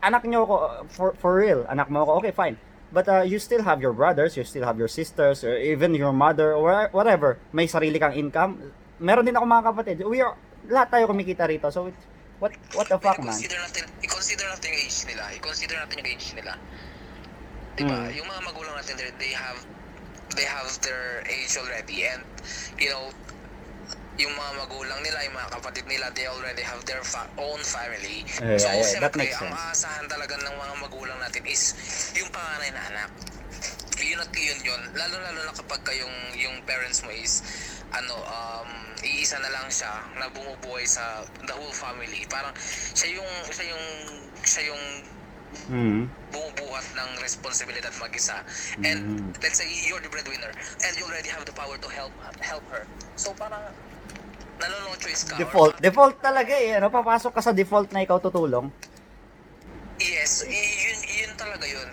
anak 0.00 0.24
nyo 0.24 0.42
uh, 0.42 0.82
for, 0.88 1.12
for 1.14 1.36
real, 1.36 1.62
anak 1.66 1.86
mo 1.86 2.02
ako, 2.02 2.10
okay, 2.18 2.32
fine. 2.32 2.56
But 2.92 3.08
uh, 3.08 3.24
you 3.24 3.40
still 3.40 3.64
have 3.64 3.80
your 3.80 3.96
brothers, 3.96 4.36
you 4.36 4.44
still 4.44 4.68
have 4.68 4.76
your 4.76 4.88
sisters, 4.88 5.40
or 5.42 5.56
even 5.56 5.96
your 5.96 6.12
mother, 6.12 6.52
or 6.52 6.92
whatever. 6.92 7.40
May 7.52 7.64
sarili 7.64 7.96
kang 7.96 8.12
income. 8.12 8.60
Meron 9.00 9.24
din 9.24 9.32
ako 9.32 9.48
mga 9.48 9.64
kapatid. 9.72 9.96
We 10.04 10.20
are, 10.20 10.36
lahat 10.68 10.92
tayo 10.92 11.08
kumikita 11.08 11.48
rito. 11.48 11.72
So, 11.72 11.88
it's, 11.88 12.04
what, 12.36 12.52
what 12.76 12.92
the 12.92 13.00
fuck, 13.00 13.16
man? 13.24 13.32
I-consider 13.32 13.58
natin, 13.64 13.82
i-consider 14.04 14.44
natin 14.44 14.66
yung 14.76 14.80
age 14.84 14.98
nila. 15.08 15.22
I-consider 15.32 15.76
natin 15.80 15.94
yung 16.04 16.10
age 16.12 16.26
nila. 16.36 16.52
Diba? 17.80 17.96
Mm. 17.96 18.12
Yung 18.20 18.28
mga 18.28 18.40
magulang 18.44 18.74
natin, 18.76 18.94
they- 19.00 19.16
they 19.16 19.32
have 19.32 19.58
they 20.32 20.48
have 20.48 20.64
their 20.80 21.20
age 21.28 21.52
already 21.60 22.08
and 22.08 22.24
you 22.80 22.88
know 22.88 23.12
yung 24.20 24.34
mga 24.34 24.50
magulang 24.60 25.00
nila, 25.00 25.18
yung 25.24 25.36
mga 25.36 25.50
kapatid 25.56 25.84
nila, 25.88 26.12
they 26.12 26.28
already 26.28 26.60
have 26.60 26.84
their 26.84 27.00
fa- 27.00 27.30
own 27.40 27.60
family. 27.64 28.24
Yeah, 28.38 28.60
so, 28.60 28.68
yeah, 28.68 29.00
that 29.00 29.12
syempre, 29.12 29.24
makes 29.24 29.40
ang 29.40 29.48
sense. 29.48 29.62
aasahan 29.72 30.06
talaga 30.08 30.36
ng 30.36 30.52
mga 30.52 30.74
magulang 30.84 31.18
natin 31.18 31.42
is 31.48 31.62
yung 32.12 32.28
panganay 32.28 32.70
na 32.76 32.82
anak. 32.92 33.10
Yun 34.02 34.18
at 34.18 34.32
yun 34.34 34.58
yun. 34.60 34.82
Lalo-lalo 34.92 35.40
na 35.46 35.54
kapag 35.54 35.80
ka 35.80 35.92
yung, 35.94 36.12
yung 36.34 36.56
parents 36.66 37.00
mo 37.06 37.10
is 37.14 37.40
ano, 37.92 38.16
um, 38.24 38.68
iisa 39.04 39.36
na 39.38 39.48
lang 39.48 39.68
siya 39.68 39.92
na 40.16 40.26
bumubuhay 40.28 40.82
sa 40.84 41.22
the 41.44 41.54
whole 41.54 41.72
family. 41.72 42.24
Parang 42.26 42.52
siya 42.92 43.16
yung, 43.16 43.30
siya 43.48 43.64
yung, 43.70 43.84
siya 44.42 44.62
yung 44.68 44.82
Mm. 45.68 46.08
bumubuhat 46.32 46.80
ng 46.96 47.10
responsibilidad 47.20 47.92
mag-isa. 48.00 48.40
And 48.80 49.20
Mhm. 49.20 49.36
let's 49.44 49.60
say 49.60 49.68
you're 49.84 50.00
the 50.00 50.08
breadwinner 50.08 50.48
and 50.48 50.92
you 50.96 51.04
already 51.04 51.28
have 51.28 51.44
the 51.44 51.52
power 51.52 51.76
to 51.76 51.88
help 51.92 52.08
help 52.40 52.64
her. 52.72 52.88
So 53.20 53.36
parang 53.36 53.60
nanono 54.62 54.94
choice 54.96 55.26
ka. 55.26 55.34
or 55.34 55.38
Default. 55.42 55.74
Default 55.82 56.16
talaga 56.22 56.54
eh. 56.54 56.78
Ano, 56.78 56.88
papasok 56.88 57.34
ka 57.34 57.42
sa 57.42 57.50
default 57.50 57.90
na 57.90 58.06
ikaw 58.06 58.22
tutulong. 58.22 58.70
Yes, 59.98 60.46
yun, 60.46 60.98
yun 61.02 61.32
talaga 61.34 61.66
yun. 61.66 61.88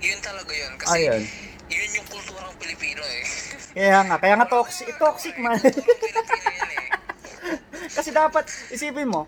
Yun 0.00 0.20
talaga 0.20 0.52
yun. 0.52 0.72
Kasi 0.80 0.96
Ayun. 0.96 1.22
yun 1.68 1.90
yung 2.00 2.06
kulturang 2.08 2.52
Pilipino 2.56 3.00
eh. 3.04 3.22
Kaya 3.76 4.02
nga, 4.02 4.16
kaya 4.18 4.34
nga 4.34 4.48
toxic, 4.50 4.90
toxic 4.98 5.36
man. 5.38 5.56
Kulturang 5.60 6.00
Pilipino 6.00 6.50
yun 6.52 6.70
eh. 6.74 6.88
Kasi 7.96 8.10
dapat, 8.12 8.44
isipin 8.70 9.08
mo, 9.08 9.24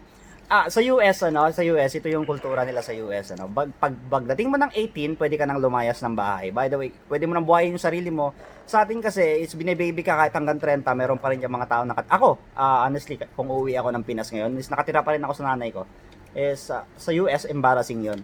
ah, 0.53 0.69
sa 0.69 0.85
US, 0.85 1.25
ano, 1.25 1.49
sa 1.49 1.65
US, 1.65 1.97
ito 1.97 2.13
yung 2.13 2.29
kultura 2.29 2.69
nila 2.69 2.85
sa 2.85 2.93
US, 2.93 3.33
ano, 3.33 3.49
pag, 3.49 3.73
pag, 3.81 3.97
pagdating 3.97 4.53
mo 4.53 4.61
ng 4.61 4.69
18, 4.77 5.17
pwede 5.17 5.41
ka 5.41 5.49
nang 5.49 5.57
lumayas 5.57 6.05
ng 6.05 6.13
bahay. 6.13 6.53
By 6.53 6.69
the 6.69 6.77
way, 6.77 6.93
pwede 7.09 7.25
mo 7.25 7.33
nang 7.33 7.49
buhayin 7.49 7.73
yung 7.73 7.81
sarili 7.81 8.13
mo. 8.13 8.37
Sa 8.69 8.85
atin 8.85 9.01
kasi, 9.01 9.41
is 9.41 9.57
binibaby 9.57 10.05
ka 10.05 10.13
kahit 10.13 10.37
hanggang 10.37 10.61
30, 10.61 10.85
meron 10.93 11.17
pa 11.17 11.33
rin 11.33 11.41
yung 11.41 11.57
mga 11.57 11.67
tao 11.73 11.83
na, 11.89 11.97
ako, 11.97 12.37
ah, 12.53 12.85
honestly, 12.85 13.17
kung 13.33 13.49
uuwi 13.49 13.81
ako 13.81 13.97
ng 13.97 14.05
Pinas 14.05 14.29
ngayon, 14.29 14.53
is 14.61 14.69
nakatira 14.69 15.01
pa 15.01 15.17
rin 15.17 15.25
ako 15.25 15.33
sa 15.41 15.45
nanay 15.49 15.73
ko, 15.73 15.89
is, 16.37 16.69
ah, 16.69 16.85
sa 17.01 17.17
US, 17.17 17.49
embarrassing 17.49 18.05
yon 18.05 18.21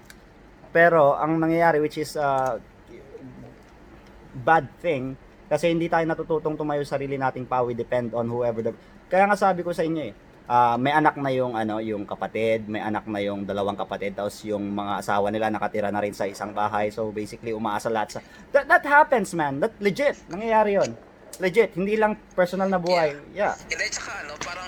Pero, 0.69 1.17
ang 1.17 1.41
nangyayari, 1.41 1.81
which 1.81 1.97
is, 1.97 2.13
ah, 2.21 2.61
bad 4.37 4.69
thing, 4.85 5.17
kasi 5.49 5.73
hindi 5.73 5.89
tayo 5.89 6.05
natututong 6.05 6.61
tumayo 6.61 6.85
sa 6.85 7.01
sarili 7.01 7.17
nating 7.17 7.49
pa, 7.49 7.65
we 7.65 7.73
depend 7.73 8.13
on 8.13 8.29
whoever 8.29 8.61
the... 8.61 8.77
Kaya 9.09 9.25
nga 9.25 9.41
sabi 9.41 9.65
ko 9.65 9.73
sa 9.73 9.81
inyo 9.81 10.13
eh, 10.13 10.28
ah, 10.49 10.77
may 10.81 10.91
anak 10.97 11.15
na 11.21 11.31
yung 11.31 11.53
ano, 11.55 11.79
yung 11.79 12.09
kapatid, 12.09 12.67
may 12.67 12.81
anak 12.81 13.05
na 13.05 13.21
yung 13.21 13.45
dalawang 13.45 13.77
kapatid, 13.77 14.17
tapos 14.17 14.41
yung 14.49 14.73
mga 14.73 15.05
asawa 15.05 15.29
nila 15.29 15.53
nakatira 15.53 15.93
na 15.93 16.01
rin 16.01 16.17
sa 16.17 16.25
isang 16.25 16.57
bahay. 16.57 16.89
So 16.89 17.13
basically 17.13 17.53
umaasa 17.53 17.93
lahat 17.93 18.19
sa 18.19 18.21
That, 18.57 18.65
that 18.67 18.85
happens, 18.89 19.37
man. 19.37 19.61
That 19.61 19.77
legit. 19.79 20.17
Nangyayari 20.33 20.81
'yon. 20.81 20.91
Legit, 21.39 21.77
hindi 21.77 21.95
lang 21.95 22.19
personal 22.35 22.67
na 22.67 22.81
buhay. 22.81 23.15
Yeah. 23.31 23.55
Hindi, 23.71 23.87
tsaka 23.93 24.27
ano, 24.27 24.35
parang 24.43 24.67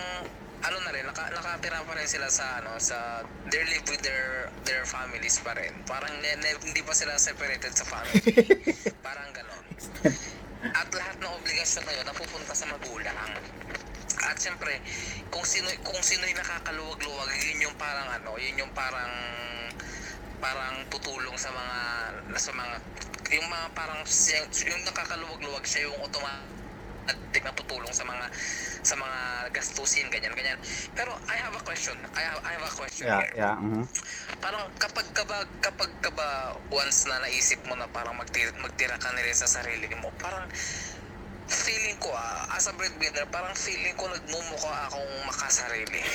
ano 0.60 0.76
na 0.84 0.90
rin, 0.92 1.02
naka, 1.08 1.32
nakatira 1.32 1.80
pa 1.82 1.92
rin 1.96 2.06
sila 2.06 2.28
sa 2.28 2.60
ano, 2.60 2.76
sa 2.76 3.24
they 3.48 3.64
live 3.64 3.82
with 3.88 4.04
their 4.04 4.52
their 4.68 4.84
families 4.84 5.40
pa 5.40 5.56
rin. 5.56 5.72
Parang 5.88 6.12
ne, 6.20 6.36
ne- 6.38 6.60
hindi 6.62 6.84
pa 6.84 6.92
sila 6.92 7.16
separated 7.16 7.72
sa 7.72 7.88
family. 7.88 8.20
parang 9.06 9.28
ganon. 9.32 9.64
At 10.60 10.92
lahat 10.92 11.16
ng 11.24 11.32
obligasyon 11.40 11.82
na 11.88 11.92
yun 11.96 12.04
napupunta 12.04 12.52
sa 12.52 12.68
magulang. 12.68 13.16
At 14.26 14.36
syempre, 14.36 14.80
kung 15.32 15.44
sino 15.44 15.70
kung 15.80 16.02
sino 16.04 16.28
yung 16.28 16.40
nakakaluwag-luwag, 16.40 17.30
yun 17.40 17.70
yung 17.70 17.76
parang 17.80 18.08
ano, 18.12 18.36
yun 18.36 18.60
yung 18.60 18.72
parang 18.76 19.12
parang 20.40 20.74
tutulong 20.88 21.36
sa 21.36 21.52
mga 21.52 21.78
sa 22.40 22.52
mga 22.56 22.76
yung 23.36 23.46
mga 23.46 23.66
parang 23.76 24.00
yung 24.66 24.82
nakakaluwag-luwag 24.88 25.64
siya 25.68 25.86
yung 25.86 26.00
automatic 26.00 27.42
na 27.44 27.52
tutulong 27.52 27.92
sa 27.92 28.02
mga 28.08 28.26
sa 28.80 28.96
mga 28.96 29.20
gastusin 29.52 30.08
ganyan 30.08 30.32
ganyan 30.32 30.56
pero 30.96 31.12
I 31.28 31.36
have 31.36 31.52
a 31.52 31.62
question 31.62 31.94
I 32.16 32.22
have, 32.24 32.40
I 32.42 32.50
have 32.56 32.64
a 32.64 32.72
question 32.72 33.06
Yeah, 33.06 33.20
here 33.20 33.36
yeah. 33.36 33.56
mhm. 33.60 33.84
parang 34.40 34.64
kapag 34.80 35.06
ka 35.12 35.28
ba 35.28 35.44
kapag 35.60 35.92
ka 36.00 36.10
ba 36.16 36.56
once 36.72 37.04
na 37.06 37.20
naisip 37.20 37.60
mo 37.68 37.76
na 37.76 37.86
parang 37.92 38.16
magtira, 38.16 38.50
magtira 38.58 38.96
ka 38.96 39.12
na 39.12 39.20
rin 39.20 39.36
sa 39.36 39.46
sarili 39.46 39.86
mo 40.00 40.08
parang 40.16 40.48
feeling 41.50 41.98
ko 41.98 42.14
ah, 42.14 42.46
as 42.54 42.70
a 42.70 42.72
breadwinner, 42.78 43.26
parang 43.28 43.52
feeling 43.58 43.92
ko 43.98 44.06
nagmumukha 44.06 44.86
akong 44.86 45.12
makasarili. 45.26 46.02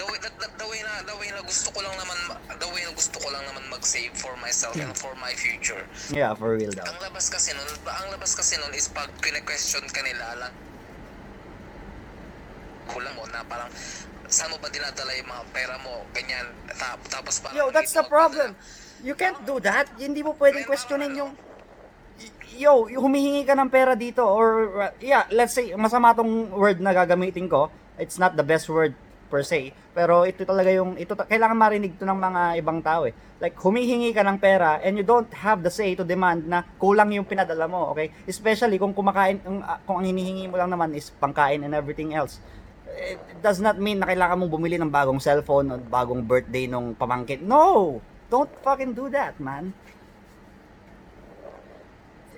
The 0.00 0.08
way, 0.08 0.16
the, 0.16 0.32
the, 0.40 0.48
the 0.56 0.64
way 0.64 0.80
na 0.80 1.04
the 1.04 1.12
way 1.20 1.28
na 1.28 1.44
gusto 1.44 1.68
ko 1.76 1.84
lang 1.84 1.92
naman 2.00 2.16
the 2.56 2.68
way 2.72 2.88
na 2.88 2.92
gusto 2.96 3.20
ko 3.20 3.28
lang 3.28 3.44
naman 3.44 3.68
mag-save 3.68 4.16
for 4.16 4.32
myself 4.40 4.72
and 4.80 4.96
for 4.96 5.12
my 5.20 5.36
future. 5.36 5.84
Yeah, 6.08 6.32
for 6.32 6.56
real 6.56 6.72
daw. 6.72 6.88
Ang 6.88 7.04
labas 7.04 7.28
kasi 7.28 7.52
nun, 7.52 7.68
ang 7.84 8.08
labas 8.08 8.32
kasi 8.32 8.56
nun 8.56 8.72
is 8.72 8.88
pag 8.88 9.12
kine-question 9.20 9.84
ka 9.92 10.00
nila 10.00 10.40
lang 10.40 10.52
kulang 12.88 13.12
mo 13.12 13.28
na 13.28 13.44
parang 13.44 13.68
saan 14.30 14.50
mo 14.50 14.58
ba 14.58 14.72
dinadala 14.72 15.12
yung 15.20 15.28
mga 15.28 15.44
pera 15.52 15.76
mo, 15.84 16.06
ganyan, 16.16 16.46
Ta- 16.70 16.98
tapos 17.10 17.42
parang... 17.42 17.56
Yo, 17.58 17.68
that's 17.68 17.92
the 17.92 18.06
problem. 18.06 18.54
You 19.02 19.14
can't 19.18 19.38
do 19.44 19.58
that. 19.62 19.90
Hindi 19.98 20.22
mo 20.22 20.32
pwedeng 20.38 20.64
questionin 20.64 21.12
yung 21.18 21.32
Yo, 22.58 22.90
humihingi 22.90 23.46
ka 23.46 23.54
ng 23.54 23.70
pera 23.70 23.94
dito 23.94 24.26
or 24.26 24.74
yeah, 24.98 25.22
let's 25.30 25.54
say 25.54 25.70
masama 25.78 26.10
tong 26.10 26.50
word 26.50 26.82
na 26.82 26.90
gagamitin 26.90 27.46
ko. 27.46 27.70
It's 27.94 28.18
not 28.18 28.34
the 28.34 28.42
best 28.42 28.66
word 28.66 28.96
per 29.30 29.46
se, 29.46 29.70
pero 29.94 30.26
ito 30.26 30.42
talaga 30.42 30.74
yung 30.74 30.98
ito 30.98 31.14
kailangan 31.14 31.54
marinig 31.54 31.94
to 31.94 32.02
ng 32.02 32.18
mga 32.18 32.42
ibang 32.58 32.82
tao 32.82 33.06
eh. 33.06 33.14
Like 33.38 33.54
humihingi 33.54 34.10
ka 34.10 34.26
ng 34.26 34.42
pera 34.42 34.82
and 34.82 34.98
you 34.98 35.06
don't 35.06 35.30
have 35.30 35.62
the 35.62 35.70
say 35.70 35.94
to 35.94 36.02
demand 36.02 36.50
na 36.50 36.66
kulang 36.82 37.14
yung 37.14 37.22
pinadala 37.22 37.70
mo, 37.70 37.94
okay? 37.94 38.10
Especially 38.26 38.82
kung 38.82 38.90
kumakain 38.90 39.38
kung, 39.38 39.62
ah, 39.62 39.78
kung 39.86 40.02
ang 40.02 40.06
hinihingi 40.10 40.50
mo 40.50 40.58
lang 40.58 40.74
naman 40.74 40.90
is 40.98 41.14
pangkain 41.22 41.62
and 41.62 41.70
everything 41.70 42.18
else. 42.18 42.42
It 42.90 43.38
does 43.38 43.62
not 43.62 43.78
mean 43.78 44.02
na 44.02 44.10
kailangan 44.10 44.42
mong 44.42 44.50
bumili 44.50 44.74
ng 44.74 44.90
bagong 44.90 45.22
cellphone 45.22 45.70
o 45.70 45.74
bagong 45.78 46.26
birthday 46.26 46.66
nung 46.66 46.98
pamangkin. 46.98 47.46
No! 47.46 48.02
Don't 48.26 48.50
fucking 48.66 48.98
do 48.98 49.06
that, 49.14 49.38
man. 49.38 49.70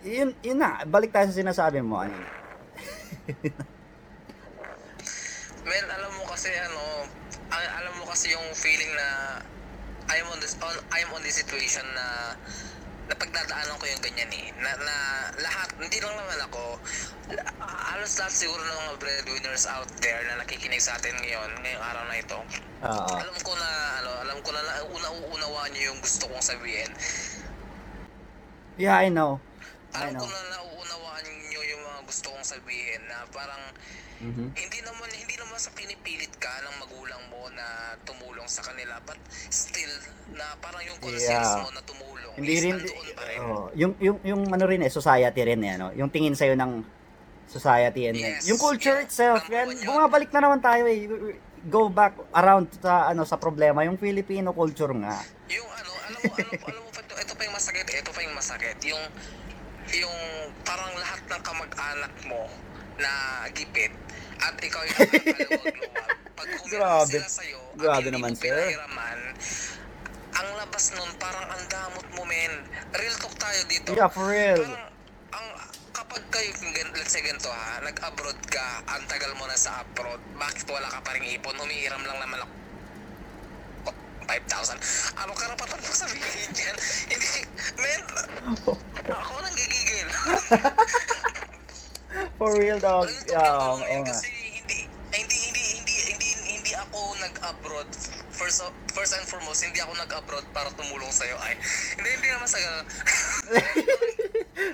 Yun, 0.02 0.34
yun 0.42 0.58
na. 0.58 0.82
Balik 0.82 1.14
tayo 1.14 1.30
sa 1.30 1.38
sinasabi 1.38 1.78
mo. 1.78 2.02
Ano? 2.02 2.14
Men, 5.62 5.84
alam 5.86 6.12
mo 6.18 6.26
kasi 6.26 6.50
ano, 6.58 7.06
al- 7.54 7.72
alam 7.78 7.94
mo 8.02 8.04
kasi 8.10 8.34
yung 8.34 8.50
feeling 8.58 8.90
na 8.98 9.38
I'm 10.10 10.26
on 10.34 10.42
this 10.42 10.58
on 10.58 10.74
I'm 10.90 11.06
on 11.14 11.22
this 11.22 11.38
situation 11.38 11.86
na 11.94 12.34
napagdadaanan 13.06 13.78
ko 13.78 13.84
yung 13.86 14.02
ganyan 14.02 14.30
eh. 14.34 14.46
Na, 14.58 14.74
na 14.74 14.96
lahat, 15.38 15.70
hindi 15.78 15.98
lang 16.02 16.14
naman 16.18 16.38
ako, 16.50 16.78
halos 17.62 18.12
lahat 18.18 18.34
siguro 18.34 18.62
ng 18.62 18.78
mga 18.88 18.94
breadwinners 18.98 19.64
out 19.70 19.86
there 20.02 20.22
na 20.26 20.42
nakikinig 20.42 20.82
sa 20.82 20.98
atin 20.98 21.14
ngayon, 21.22 21.50
ngayong 21.62 21.84
araw 21.84 22.04
na 22.08 22.16
ito. 22.18 22.38
Oo. 22.82 23.14
Alam 23.22 23.36
ko 23.42 23.52
na, 23.54 23.68
ano, 24.02 24.10
alam 24.26 24.38
ko 24.42 24.50
na, 24.50 24.60
na 24.64 24.74
una-uunawaan 24.86 25.70
niyo 25.76 25.94
yung 25.94 26.00
gusto 26.02 26.24
kong 26.26 26.42
sabihin. 26.42 26.90
yeah, 28.80 28.98
I 28.98 29.12
know. 29.12 29.38
Alam 29.94 30.12
know. 30.12 30.20
ko 30.20 30.26
na 30.26 30.40
nauunawaan 30.52 31.24
niyo 31.44 31.60
yung 31.66 31.82
mga 31.82 32.00
gusto 32.02 32.26
kong 32.30 32.46
sabihin 32.46 33.02
na 33.04 33.28
parang 33.28 33.62
Mhm. 34.18 34.54
hindi 34.54 34.78
naman 34.80 35.08
hindi 35.10 35.34
naman 35.34 35.58
sa 35.58 35.70
pinipilit 35.70 36.30
ka 36.36 36.52
ng 36.62 36.76
magulang 36.78 37.22
mo 37.26 37.50
na 37.50 37.66
tumulong 38.02 38.46
sa 38.46 38.62
kanila 38.62 39.02
but 39.02 39.18
still 39.48 39.90
na 40.30 40.54
parang 40.56 40.80
yung 40.82 40.96
conscience 40.96 41.28
Yeah. 41.50 41.60
mo 41.60 41.68
na 41.70 41.82
tumulong 41.82 42.32
Hindi 42.32 42.54
rin 42.62 42.76
pa 43.12 43.24
rin. 43.26 43.38
oh, 43.42 43.66
yung 43.74 43.92
yung 43.98 44.18
yung 44.22 44.42
ano 44.46 44.64
rin 44.64 44.80
eh 44.80 44.88
society 44.88 45.42
rin 45.42 45.60
eh 45.60 45.74
ano, 45.74 45.90
yung 45.92 46.08
tingin 46.08 46.32
sa 46.32 46.46
ng 46.46 47.02
society 47.44 48.08
and 48.08 48.16
Yes, 48.16 48.48
yung 48.48 48.56
culture 48.56 48.96
yeah. 48.96 49.04
itself. 49.04 49.44
Yan, 49.50 49.76
bumabalik 49.82 50.32
na 50.32 50.40
naman 50.40 50.60
tayo 50.60 50.88
eh. 50.88 51.04
Go 51.62 51.86
back 51.86 52.16
around 52.32 52.72
sa 52.74 53.06
ano 53.06 53.22
sa 53.22 53.36
problema, 53.36 53.84
yung 53.84 53.94
Filipino 53.94 54.50
culture 54.50 54.90
nga. 54.96 55.20
Yung 55.46 55.68
ano, 55.68 55.90
alam 56.00 56.20
mo, 56.22 56.32
alam, 56.32 56.48
mo- 56.48 56.64
alam 56.64 56.80
mo 56.80 56.90
ito 57.22 57.34
pa 57.36 57.42
yung 57.44 57.54
masakit, 57.54 57.86
ito 57.86 58.10
pa 58.10 58.20
yung 58.20 58.34
masakit. 58.34 58.78
Yung 58.82 59.02
yung 59.94 60.18
parang 60.64 60.92
lahat 60.96 61.20
ng 61.28 61.42
kamag-anak 61.44 62.14
mo 62.24 62.48
na 62.96 63.44
gipit 63.52 63.92
at 64.40 64.56
ikaw 64.58 64.82
yung 64.84 64.98
nakakaluwag-luwag. 65.08 66.16
Pag 66.32 66.48
humiram 66.58 67.06
sila 67.06 67.28
sa'yo, 67.28 67.60
Grabe 67.76 67.92
at 67.92 68.00
hindi 68.02 68.10
naman, 68.12 68.32
sir. 68.34 68.50
pinahiraman, 68.50 69.18
ang 70.32 70.48
labas 70.56 70.84
nun, 70.96 71.10
parang 71.20 71.46
ang 71.46 71.62
damot 71.68 72.06
mo, 72.16 72.22
men. 72.24 72.64
Real 72.96 73.16
talk 73.20 73.36
tayo 73.36 73.60
dito. 73.68 73.92
Yeah, 73.92 74.08
for 74.08 74.32
real. 74.32 74.64
Parang, 74.64 74.88
ang, 75.32 75.46
kapag 75.92 76.22
kayo, 76.32 76.50
let's 76.96 77.12
say 77.12 77.20
ganito 77.20 77.52
ha, 77.52 77.84
nag-abroad 77.84 78.40
ka, 78.48 78.80
ang 78.88 79.04
tagal 79.06 79.32
mo 79.36 79.44
na 79.44 79.56
sa 79.56 79.84
abroad, 79.84 80.20
bakit 80.40 80.64
wala 80.68 80.88
ka 80.88 80.98
pa 81.04 81.12
rin 81.14 81.24
ipon? 81.36 81.52
Humihiram 81.56 82.00
lang 82.02 82.18
naman 82.18 82.42
ako. 82.42 82.52
5,000. 84.24 84.78
Ano 85.18 85.34
karapatan 85.34 85.78
mo 85.78 85.92
sabihin 85.92 86.50
dyan? 86.54 86.76
Hindi, 87.10 87.40
men, 87.78 88.00
ako 89.08 89.40
nang 89.42 89.56
gigigil. 89.56 90.08
For 92.38 92.58
real 92.58 92.78
dog. 92.78 93.08
Yeah, 93.24 93.76
nga. 93.78 94.12
kasi 94.12 94.28
hindi, 94.28 94.88
hindi, 95.14 95.36
hindi, 95.48 95.62
hindi, 95.80 95.94
hindi, 96.12 96.28
hindi 96.58 96.72
ako 96.76 96.98
nag-abroad. 97.22 97.88
First, 98.32 98.62
first 98.92 99.12
and 99.14 99.26
foremost, 99.28 99.64
hindi 99.64 99.80
ako 99.80 99.94
nag-abroad 99.96 100.44
para 100.52 100.70
tumulong 100.74 101.12
sa'yo. 101.12 101.36
Ay, 101.40 101.56
hindi, 101.96 102.10
hindi 102.18 102.28
naman 102.32 102.48
sa. 102.48 102.58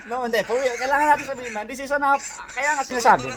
No, 0.09 0.25
hindi. 0.25 0.41
For 0.45 0.57
real. 0.57 0.77
Kailangan 0.77 1.07
natin 1.15 1.27
sabihin 1.29 1.53
man. 1.53 1.67
This 1.69 1.81
is 1.85 1.93
an. 1.93 2.03
Kaya 2.03 2.71
nga 2.77 2.85
sinasabi. 2.85 3.29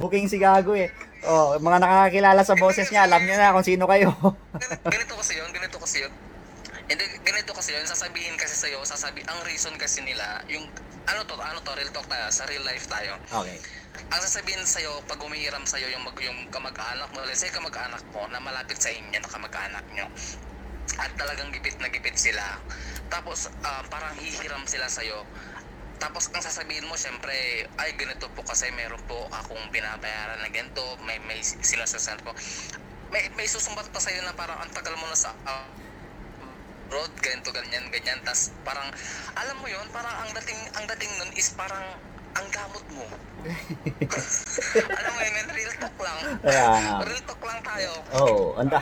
Booking 0.00 0.28
si 0.30 0.38
Gago 0.38 0.74
eh. 0.78 0.90
Oh, 1.28 1.52
mga 1.60 1.78
nakakakilala 1.84 2.40
sa 2.40 2.56
boses 2.56 2.88
niya, 2.88 3.04
alam 3.04 3.20
niyo 3.20 3.36
na 3.36 3.52
kung 3.52 3.66
sino 3.66 3.84
kayo. 3.84 4.08
Gan- 4.56 4.80
ganito 4.88 5.14
kasi 5.20 5.36
yun, 5.36 5.50
ganito 5.52 5.76
kasi 5.76 5.96
yun. 6.00 6.12
Hindi, 6.90 7.04
ganito 7.22 7.52
kasi 7.52 7.76
yun, 7.76 7.84
sasabihin 7.84 8.34
kasi 8.40 8.56
sa'yo, 8.56 8.80
sasabi, 8.82 9.20
ang 9.28 9.38
reason 9.44 9.70
kasi 9.76 10.00
nila, 10.00 10.40
yung, 10.48 10.64
ano 11.06 11.20
to, 11.28 11.36
ano 11.38 11.60
to, 11.60 11.76
real 11.76 11.92
talk 11.92 12.08
tayo, 12.08 12.24
sa 12.32 12.48
real 12.48 12.64
life 12.64 12.88
tayo. 12.88 13.14
okay. 13.30 13.60
Ang 14.10 14.20
sasabihin 14.24 14.64
sa'yo, 14.64 15.04
pag 15.06 15.20
umihiram 15.20 15.62
sa'yo 15.68 15.86
yung, 15.92 16.02
mag, 16.02 16.16
yung 16.24 16.40
kamag-anak 16.48 17.10
mo, 17.12 17.20
let's 17.28 17.44
say 17.44 17.52
kamag-anak 17.52 18.02
mo, 18.10 18.24
na 18.32 18.40
malapit 18.40 18.80
sa 18.80 18.90
inyo, 18.90 19.18
na 19.20 19.28
kamag-anak 19.30 19.84
nyo, 19.92 20.06
at 20.98 21.10
talagang 21.14 21.52
gipit 21.54 21.78
na 21.78 21.86
gipit 21.92 22.16
sila, 22.18 22.42
tapos 23.06 23.46
ah, 23.62 23.82
parang 23.86 24.14
hihiram 24.18 24.62
sila 24.66 24.90
sa'yo, 24.90 25.22
tapos 26.00 26.32
ang 26.32 26.40
sasabihin 26.40 26.88
mo, 26.88 26.96
syempre, 26.96 27.68
ay 27.76 27.92
ganito 28.00 28.26
po 28.32 28.40
kasi 28.40 28.72
meron 28.72 29.00
po 29.04 29.28
akong 29.28 29.68
binabayaran 29.68 30.40
na 30.40 30.48
ganito, 30.48 30.80
may, 31.04 31.20
may 31.28 31.44
sinasasal 31.44 32.16
ko. 32.24 32.32
May, 33.12 33.28
may 33.36 33.44
susumbat 33.44 33.84
pa 33.92 34.00
sa'yo 34.00 34.24
na 34.24 34.32
parang 34.32 34.56
ang 34.64 34.72
tagal 34.72 34.96
mo 34.96 35.04
na 35.04 35.18
sa 35.18 35.36
ah, 35.44 35.68
road, 36.88 37.12
ganito, 37.20 37.52
ganyan, 37.52 37.84
ganyan. 37.92 38.16
tas 38.24 38.48
parang, 38.64 38.88
alam 39.36 39.56
mo 39.60 39.68
yon 39.68 39.84
parang 39.92 40.24
ang 40.24 40.30
dating, 40.40 40.60
ang 40.74 40.88
dating 40.96 41.12
nun 41.20 41.30
is 41.36 41.52
parang 41.52 41.84
ang 42.34 42.46
gamot 42.48 42.84
mo. 42.96 43.04
alam 45.00 45.12
mo 45.12 45.20
yun, 45.20 45.48
real 45.52 45.74
talk 45.76 45.96
lang. 46.00 46.18
Nga. 46.40 47.04
Real 47.04 47.22
talk 47.28 47.42
lang 47.44 47.60
tayo. 47.60 47.90
Oh, 48.16 48.56
anda. 48.56 48.80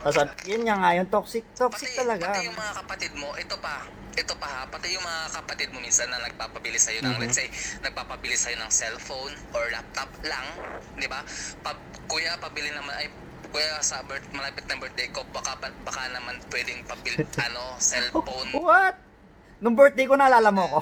Tapos, 0.00 0.32
yun 0.48 0.64
nga 0.64 0.76
nga, 0.80 0.90
yung 0.96 1.08
toxic, 1.10 1.44
toxic 1.52 1.92
Pati, 1.92 2.00
talaga. 2.00 2.30
pati 2.32 2.48
yung 2.48 2.56
mga 2.56 2.72
kapatid 2.84 3.12
mo, 3.18 3.28
ito 3.36 3.56
pa, 3.60 3.84
ito 4.10 4.34
pa 4.36 4.46
ha, 4.46 4.60
pati 4.66 4.90
yung 4.90 5.02
mga 5.02 5.22
kapatid 5.32 5.68
mo 5.70 5.78
minsan 5.78 6.10
na 6.10 6.18
nagpapabili 6.18 6.76
sa'yo 6.76 7.00
ng, 7.00 7.14
Mhm. 7.14 7.22
let's 7.22 7.36
say, 7.36 7.46
nagpapabili 7.80 8.34
sa'yo 8.34 8.56
ng 8.58 8.70
cellphone 8.70 9.34
or 9.54 9.62
laptop 9.70 10.10
lang, 10.26 10.46
di 10.96 11.06
ba? 11.06 11.22
Pa, 11.62 11.74
kuya, 12.06 12.34
pabili 12.38 12.70
naman, 12.70 12.90
ay, 12.98 13.06
kuya, 13.50 13.78
sa 13.80 14.02
birth, 14.04 14.26
malapit 14.30 14.66
na 14.66 14.76
birthday 14.76 15.06
ko, 15.10 15.22
baka, 15.30 15.54
baka 15.82 16.02
naman 16.10 16.38
pwedeng 16.50 16.80
pabili, 16.84 17.22
ano, 17.46 17.62
cellphone. 17.78 18.50
What? 18.54 18.96
Nung 19.60 19.76
birthday 19.76 20.08
ko, 20.08 20.16
naalala 20.16 20.50
mo 20.50 20.64
ko. 20.66 20.80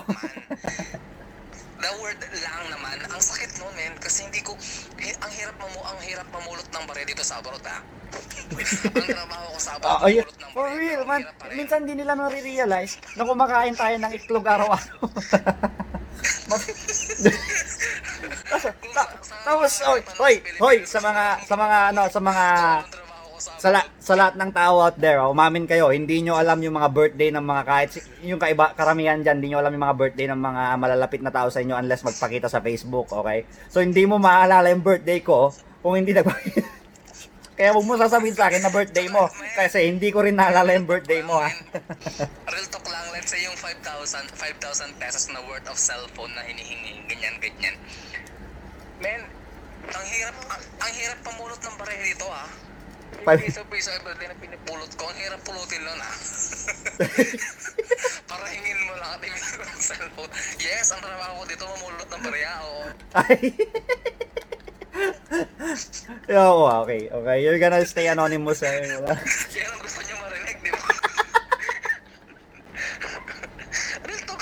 The 1.79 1.91
word 2.03 2.19
lang 2.43 2.75
naman, 2.75 2.99
ang 3.07 3.23
sakit 3.23 3.63
nun, 3.63 3.71
men, 3.79 3.95
kasi 4.03 4.27
hindi 4.27 4.43
ko, 4.43 4.59
hi- 4.99 5.15
ang 5.23 5.31
hirap 5.31 5.55
mamu, 5.63 5.79
ang 5.87 5.99
hirap 6.03 6.27
mamulot 6.35 6.67
ng 6.75 6.85
bare 6.91 7.07
dito 7.07 7.23
sa 7.23 7.39
abroad, 7.39 7.63
ha? 7.63 7.79
ang 8.99 9.07
trabaho 9.07 9.47
ko 9.55 9.59
sa 9.63 9.79
abroad, 9.79 10.03
oh, 10.03 10.11
yeah. 10.11 10.27
ng 10.27 10.51
For 10.51 10.67
real, 10.75 11.07
man. 11.07 11.23
Minsan 11.55 11.87
di 11.87 11.95
nila 11.95 12.19
nare-realize 12.19 12.99
na 13.15 13.23
kumakain 13.23 13.79
tayo 13.79 13.95
ng 13.95 14.11
itlog 14.11 14.43
araw-araw. 14.43 15.07
Tapos, 18.49 18.65
ta- 18.91 19.13
tapos, 19.45 19.73
oy, 19.87 20.01
hoy, 20.19 20.35
hoy, 20.59 20.77
sa 20.83 20.99
mga, 20.99 21.25
sa 21.47 21.55
mga, 21.55 21.79
ano, 21.95 22.03
sa 22.11 22.21
mga, 22.21 22.45
sa 23.39 23.69
la- 23.71 23.89
sa 23.99 24.15
lahat 24.19 24.35
ng 24.35 24.51
tao 24.51 24.83
out 24.83 24.99
there, 24.99 25.23
oh, 25.23 25.31
umamin 25.31 25.65
kayo, 25.65 25.95
hindi 25.95 26.21
nyo 26.23 26.35
alam 26.37 26.59
yung 26.61 26.77
mga 26.77 26.91
birthday 26.91 27.31
ng 27.31 27.45
mga 27.45 27.63
kahit, 27.65 27.91
yung 28.27 28.41
kaiba, 28.43 28.75
karamihan 28.75 29.19
dyan, 29.23 29.39
hindi 29.39 29.55
nyo 29.55 29.59
alam 29.63 29.73
yung 29.73 29.85
mga 29.87 29.99
birthday 29.99 30.27
ng 30.29 30.41
mga 30.41 30.63
malalapit 30.77 31.21
na 31.23 31.33
tao 31.33 31.49
sa 31.49 31.63
inyo 31.63 31.75
unless 31.79 32.03
magpakita 32.03 32.51
sa 32.51 32.59
Facebook, 32.61 33.09
okay? 33.15 33.47
So, 33.71 33.81
hindi 33.81 34.05
mo 34.05 34.19
maaalala 34.19 34.71
yung 34.75 34.83
birthday 34.83 35.23
ko 35.23 35.55
kung 35.81 35.99
hindi 35.99 36.13
nagpakita. 36.13 36.67
Kaya 37.59 37.75
huwag 37.75 37.91
mo 37.91 37.99
sasabihin 37.99 38.39
sa 38.39 38.47
akin 38.47 38.63
na 38.63 38.71
birthday 38.71 39.11
mo. 39.11 39.27
Kasi 39.59 39.91
hindi 39.91 40.15
ko 40.15 40.23
rin 40.23 40.39
naalala 40.39 40.79
yung 40.79 40.87
birthday 40.87 41.27
mo, 41.27 41.43
ha? 41.43 41.51
Real 42.55 42.67
talk 42.71 42.87
lang, 42.87 43.03
let's 43.11 43.35
say 43.35 43.43
yung 43.43 43.59
5,000 43.59 44.31
5,000 44.31 44.95
pesos 45.03 45.27
na 45.35 45.43
worth 45.43 45.67
of 45.67 45.75
cellphone 45.75 46.31
na 46.39 46.47
hinihingi, 46.47 47.03
ganyan, 47.11 47.35
ganyan. 47.43 47.75
Men, 49.03 49.27
ang 49.91 50.07
hirap, 50.07 50.37
ang, 50.55 50.63
ang 50.63 50.93
hirap 50.95 51.19
pamulot 51.27 51.59
ng 51.59 51.77
bare 51.83 51.97
dito 51.99 52.27
ah. 52.31 52.47
Piso 53.29 53.61
piso 53.69 53.93
everyday 53.93 54.33
na 54.33 54.37
pinipulot 54.41 54.89
ko, 54.97 55.05
ang 55.05 55.19
hirap 55.21 55.37
pulutin 55.45 55.85
nun 55.85 56.01
ah. 56.01 56.15
para 58.31 58.45
hingin 58.49 58.79
mo 58.89 58.97
lang 58.97 59.11
at 59.17 59.21
ibigay 59.21 59.69
ng 59.69 59.81
cellphone. 59.81 60.33
Yes, 60.57 60.97
ang 60.97 61.05
trabaho 61.05 61.45
ko 61.45 61.47
dito 61.49 61.69
mamulot 61.69 62.09
ng 62.09 62.23
barya, 62.25 62.53
oo. 62.65 62.89
Ay. 63.21 63.53
Yo, 66.33 66.73
okay, 66.85 67.09
okay. 67.13 67.37
You're 67.45 67.61
gonna 67.61 67.85
stay 67.85 68.09
anonymous. 68.09 68.65
Eh. 68.65 68.89
Yan 68.89 69.05
ang 69.05 69.81
gusto 69.85 70.01
niyo 70.09 70.17
marinig, 70.25 70.57
di 70.65 70.73
ba? 70.73 70.81
Real 74.09 74.23
talk. 74.25 74.41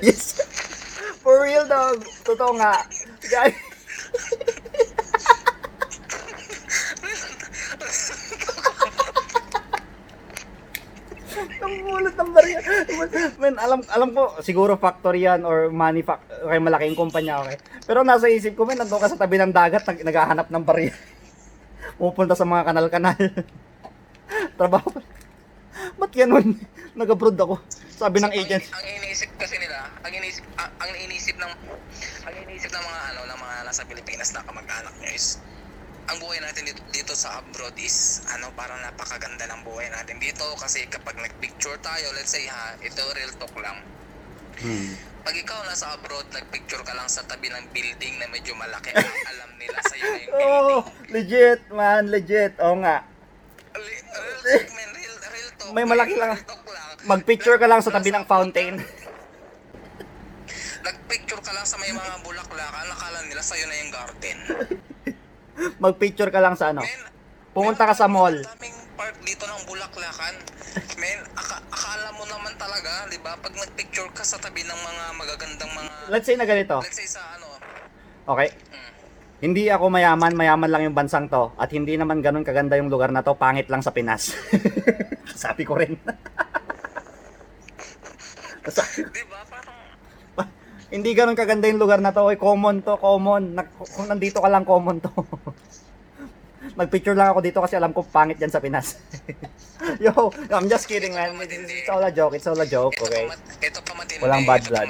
yes. 0.00 0.40
For 1.20 1.44
real, 1.44 1.68
dog. 1.68 2.08
Totoo 2.24 2.56
nga. 2.56 2.88
Guys. 3.28 3.73
Ang 11.64 11.74
mulot 11.88 12.12
ng 12.12 12.30
barya. 12.36 12.58
Man, 13.40 13.56
alam 13.56 13.80
alam 13.88 14.08
ko 14.12 14.36
siguro 14.44 14.76
factory 14.76 15.24
yan 15.24 15.48
or 15.48 15.72
manufacturer 15.72 16.44
okay, 16.44 16.60
malaking 16.60 16.92
kumpanya 16.92 17.40
okay. 17.40 17.56
Pero 17.88 18.04
nasa 18.04 18.28
isip 18.28 18.52
ko 18.52 18.68
man 18.68 18.76
nandoon 18.76 19.00
ka 19.00 19.08
sa 19.08 19.20
tabi 19.20 19.40
ng 19.40 19.48
dagat 19.48 19.88
nag, 19.88 20.04
naghahanap 20.04 20.52
ng 20.52 20.64
barya. 20.64 20.92
Pupunta 22.00 22.36
sa 22.36 22.44
mga 22.44 22.68
kanal-kanal. 22.68 23.16
Trabaho. 24.60 24.88
pa. 24.92 25.00
Ba't 25.96 26.12
ganun? 26.12 26.60
Nag-abroad 26.92 27.38
ako. 27.40 27.56
Sabi 27.96 28.20
ng 28.20 28.34
agent. 28.34 28.68
Ang, 28.68 28.84
ang 28.84 28.86
iniisip 29.00 29.30
kasi 29.40 29.56
nila, 29.56 29.88
ang 30.04 30.12
iniisip 30.12 30.44
ang, 30.60 30.70
ang 30.78 30.90
iniisip 30.92 31.36
ng 31.40 31.52
ang 32.28 32.34
iniisip 32.44 32.70
ng 32.70 32.84
mga 32.84 33.00
ano 33.14 33.20
ng 33.30 33.38
mga 33.40 33.56
nasa 33.64 33.82
Pilipinas 33.88 34.28
na 34.36 34.44
kamag-anak 34.44 34.94
nyo 35.00 35.10
is 35.16 35.40
ang 36.04 36.18
buhay 36.18 36.36
natin 36.38 36.64
dito, 36.64 36.80
dito 36.90 37.12
sa 37.12 37.38
abroad 37.38 37.72
is 37.76 37.96
ano 38.28 38.52
parang 38.52 38.76
napakaganda 38.78 39.44
ng 39.46 39.62
buhay 39.62 39.88
natin 39.88 40.16
dito 40.18 40.44
kasi 40.54 40.84
kapag 40.86 41.16
nagpicture 41.16 41.76
tayo 41.78 42.12
let's 42.12 42.30
say 42.30 42.44
ha 42.46 42.76
ito 42.78 43.00
real 43.12 43.32
talk 43.34 43.54
lang 43.56 43.80
Hmm. 44.54 44.94
pag 45.20 45.34
ikaw 45.34 45.66
nasa 45.66 45.90
abroad 45.90 46.30
nagpicture 46.30 46.78
ka 46.80 46.94
lang 46.94 47.10
sa 47.10 47.26
tabi 47.26 47.50
ng 47.50 47.66
building 47.68 48.22
na 48.22 48.28
medyo 48.28 48.54
malaki 48.54 48.94
alam 49.30 49.50
nila 49.56 49.82
sa 49.82 49.94
iyo 49.94 50.06
na 50.06 50.18
yung 50.20 50.30
building 50.38 50.62
Oh, 50.70 50.80
legit 51.08 51.60
man, 51.68 52.06
legit. 52.06 52.54
Oo 52.58 52.78
nga. 52.78 53.02
Real 53.74 54.06
talk 54.46 54.70
man 54.70 54.88
real, 54.94 55.16
real 55.26 55.50
talk 55.58 55.70
May 55.72 55.82
malaki 55.84 56.14
lang. 56.14 56.38
lang 56.38 56.62
Mag-picture 57.02 57.58
ka 57.58 57.66
lang 57.66 57.82
sa 57.82 57.90
tabi 57.90 58.08
ng 58.08 58.22
fountain. 58.24 58.78
nagpicture 60.80 61.40
ka 61.40 61.50
lang 61.50 61.64
sa 61.64 61.76
may 61.76 61.90
mga 61.90 62.14
bulaklakan 62.22 62.86
nakala 62.86 63.18
nila 63.24 63.42
sa 63.42 63.56
iyo 63.56 63.66
na 63.66 63.76
yung 63.76 63.90
garden 63.90 64.38
Mag-picture 65.84 66.30
ka 66.30 66.40
lang 66.42 66.54
sa 66.54 66.70
ano. 66.74 66.82
Men, 66.82 67.12
Pumunta 67.54 67.86
ka 67.86 67.94
sa 67.94 68.10
mall. 68.10 68.34
Ang 68.34 68.50
daming 68.58 68.78
park 68.98 69.16
dito 69.22 69.46
ng 69.46 69.62
bulaklakan. 69.66 70.34
Men, 70.98 71.18
aka- 71.38 71.62
akala 71.70 72.10
mo 72.18 72.26
naman 72.26 72.54
talaga, 72.58 73.06
di 73.06 73.18
ba? 73.22 73.38
Pag 73.38 73.54
nagpicture 73.54 74.10
ka 74.10 74.26
sa 74.26 74.42
tabi 74.42 74.66
ng 74.66 74.74
mga 74.74 75.04
magagandang 75.14 75.70
mga... 75.70 75.90
Let's 76.10 76.26
say 76.26 76.34
na 76.34 76.46
ganito. 76.46 76.82
Let's 76.82 76.98
say 76.98 77.06
sa 77.06 77.22
ano... 77.38 77.46
Okay. 78.24 78.50
hmm, 78.50 78.90
Hindi 79.44 79.70
ako 79.70 79.86
mayaman, 79.86 80.34
mayaman 80.34 80.70
lang 80.70 80.82
yung 80.90 80.96
bansang 80.98 81.30
to. 81.30 81.54
At 81.54 81.70
hindi 81.70 81.94
naman 81.94 82.24
ganun 82.24 82.42
kaganda 82.42 82.74
yung 82.74 82.90
lugar 82.90 83.14
na 83.14 83.22
to, 83.22 83.38
pangit 83.38 83.70
lang 83.70 83.86
sa 83.86 83.94
Pinas. 83.94 84.34
Sabi 85.44 85.62
ko 85.62 85.78
rin. 85.78 85.94
Sabi 88.66 88.98
ko, 89.04 89.10
Di 89.12 89.24
ba? 89.28 89.33
Parang... 89.33 89.33
hindi 90.94 91.10
ganun 91.10 91.34
kaganda 91.34 91.66
yung 91.66 91.82
lugar 91.82 91.98
na 91.98 92.14
to. 92.14 92.22
Oy, 92.22 92.38
common 92.38 92.78
to, 92.86 92.94
common. 93.02 93.58
Nak- 93.58 93.74
kung 93.74 94.06
nandito 94.06 94.38
ka 94.38 94.46
lang, 94.46 94.62
common 94.62 95.02
to. 95.02 95.10
Nagpicture 96.78 97.18
lang 97.18 97.34
ako 97.34 97.42
dito 97.42 97.58
kasi 97.60 97.74
alam 97.74 97.90
ko 97.90 98.06
pangit 98.06 98.38
yan 98.38 98.48
sa 98.48 98.62
Pinas. 98.62 98.96
Yo, 100.04 100.10
I'm 100.54 100.70
just 100.70 100.86
kidding 100.86 101.12
man. 101.12 101.34
It's, 101.42 101.90
all 101.90 102.00
a 102.00 102.14
joke, 102.14 102.38
it's 102.38 102.46
all 102.48 102.56
a 102.56 102.64
joke, 102.64 102.94
Ito, 102.96 103.04
okay? 103.10 103.26
pa, 103.28 103.36
ito 103.60 103.78
pa 103.84 103.92
matindi. 103.98 104.22
Walang 104.24 104.46
bad 104.48 104.62
blood. 104.64 104.88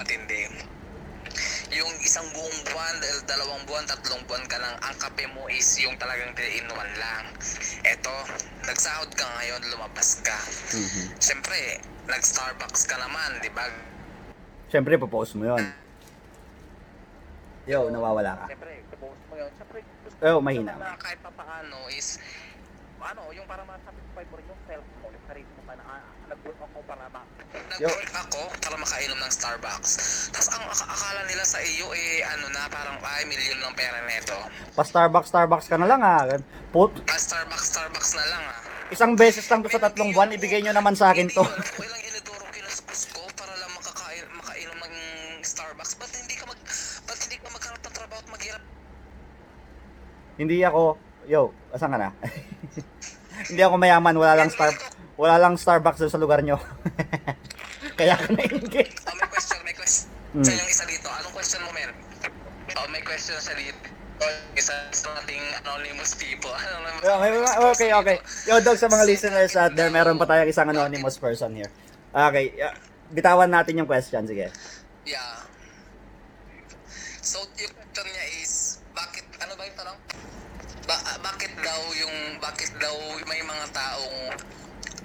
Yung 1.75 1.93
isang 2.07 2.23
buong 2.31 2.59
buwan, 2.71 2.95
dalawang 3.27 3.63
buwan, 3.67 3.83
tatlong 3.91 4.23
buwan 4.31 4.45
ka 4.47 4.55
lang, 4.63 4.79
ang 4.87 4.95
kape 5.03 5.27
mo 5.35 5.51
is 5.51 5.67
yung 5.83 5.99
talagang 5.99 6.31
3 6.39 6.63
in 6.63 6.67
1 6.71 7.03
lang. 7.03 7.25
Ito, 7.83 8.15
nagsahod 8.63 9.11
ka 9.19 9.27
ngayon, 9.27 9.61
lumabas 9.75 10.23
ka. 10.23 10.39
Mhm. 10.71 11.19
Siyempre, 11.19 11.83
nag-Starbucks 12.07 12.87
ka 12.87 12.97
naman, 13.03 13.43
di 13.43 13.51
ba? 13.51 13.67
Siyempre, 14.71 14.95
popost 14.95 15.35
mo 15.35 15.51
yon. 15.51 15.84
Yo, 17.65 17.89
nawawala 17.89 18.33
ka. 18.37 18.45
Siyempre, 18.47 18.73
i-post 18.85 19.23
mo 19.25 19.35
yun. 19.35 19.51
Siyempre, 19.57 19.79
gusto 20.05 20.21
mo 20.21 20.41
mahina. 20.41 20.73
naman 20.73 20.85
na 20.85 20.97
kahit 21.01 21.19
pa 21.19 21.31
paano 21.33 21.77
is, 21.89 22.21
ano, 23.01 23.23
yung 23.33 23.45
para 23.45 23.65
ma-satisfy 23.65 24.25
mo 24.29 24.35
rin 24.37 24.47
yung 24.47 24.61
self 24.65 24.85
mo, 25.01 25.07
yung 25.09 25.25
sarili 25.25 25.49
mo 25.51 25.63
pa 25.65 25.75
na, 25.75 25.85
ah, 25.87 26.03
nag-work 26.27 26.61
ako 26.61 26.79
para 26.85 27.05
ma... 27.09 27.21
Nag-work 27.55 28.13
ako 28.15 28.41
para 28.61 28.77
makainom 28.77 29.19
ng 29.19 29.33
Starbucks. 29.33 29.93
Tapos 30.31 30.49
ang 30.53 30.65
ak- 30.67 30.89
akala 30.89 31.23
nila 31.25 31.45
sa 31.45 31.59
iyo, 31.61 31.89
eh, 31.91 32.21
ano 32.23 32.47
na, 32.49 32.69
parang, 32.69 32.97
ay, 33.01 33.25
million 33.25 33.57
ng 33.59 33.75
pera 33.75 33.99
neto. 34.05 34.37
Pa 34.73 34.85
Starbucks, 34.85 35.29
Starbucks 35.29 35.67
ka 35.67 35.77
na 35.77 35.89
lang 35.89 36.01
ha. 36.01 36.29
Put, 36.69 37.01
Ah, 37.07 37.17
Starbucks, 37.17 37.65
Starbucks 37.71 38.13
na 38.13 38.25
lang, 38.29 38.43
ah. 38.45 38.61
isang 38.89 39.17
beses 39.17 39.49
lang 39.49 39.61
to 39.61 39.69
sa 39.69 39.81
tatlong 39.81 40.13
buwan, 40.13 40.29
ibigay 40.31 40.61
nyo 40.61 40.73
naman 40.73 40.93
sa 40.93 41.11
akin 41.11 41.29
to. 41.29 41.41
Hindi 41.41 41.81
ko 41.81 41.83
Hindi 50.35 50.63
ako, 50.67 50.99
yo, 51.31 51.55
asan 51.71 51.95
ka 51.95 51.99
na? 51.99 52.11
Hindi 53.51 53.63
ako 53.63 53.75
mayaman, 53.79 54.15
wala 54.19 54.35
lang 54.39 54.51
star 54.51 54.75
wala 55.15 55.39
lang 55.39 55.55
Starbucks 55.55 56.11
sa 56.11 56.19
lugar 56.19 56.43
nyo. 56.43 56.59
Kaya 57.99 58.19
ka 58.19 58.27
nainggit. 58.35 58.91
Oh, 59.07 59.15
may 59.15 59.29
question, 59.31 59.59
may 59.63 59.75
question. 59.75 60.11
Hmm. 60.35 60.43
Sa 60.43 60.51
yung 60.51 60.71
isa 60.71 60.85
dito, 60.91 61.07
anong 61.07 61.35
question 61.35 61.61
mo, 61.63 61.71
men? 61.71 61.91
Oh, 62.75 62.87
may 62.91 63.03
question 63.07 63.39
sa 63.39 63.55
dito. 63.55 63.79
Oh, 64.19 64.31
isa 64.59 64.75
sa 64.91 65.11
ating 65.23 65.43
anonymous 65.63 66.19
people. 66.19 66.51
Ano 66.59 66.83
naman? 66.83 67.01
Yo, 67.07 67.13
may 67.23 67.31
mga- 67.31 67.59
okay, 67.71 67.91
okay. 67.95 68.17
Yo, 68.51 68.59
dog, 68.59 68.79
sa 68.79 68.91
mga 68.91 69.05
listeners 69.07 69.55
out 69.55 69.75
there, 69.79 69.91
meron 69.91 70.19
pa 70.19 70.27
tayong 70.27 70.51
isang 70.51 70.67
anonymous 70.67 71.15
person 71.19 71.55
here. 71.55 71.71
Okay, 72.11 72.55
yeah, 72.59 72.75
bitawan 73.15 73.51
natin 73.51 73.79
yung 73.79 73.91
question, 73.91 74.27
sige. 74.27 74.51
Yeah. 75.07 75.47
So, 77.23 77.43
yung 77.59 77.75
question 77.75 78.07
niya 78.11 78.27
is, 78.43 78.83
bakit, 78.95 79.27
ano 79.39 79.55
ba 79.55 79.63
yung 79.63 79.79
tanong? 79.79 79.99
Ba, 80.85 80.95
ah, 80.99 81.19
bakit 81.23 81.51
daw 81.75 81.91
yung, 81.99 82.39
bakit 82.39 82.71
daw 82.79 82.95
may 83.27 83.43
mga 83.43 83.67
taong 83.75 84.19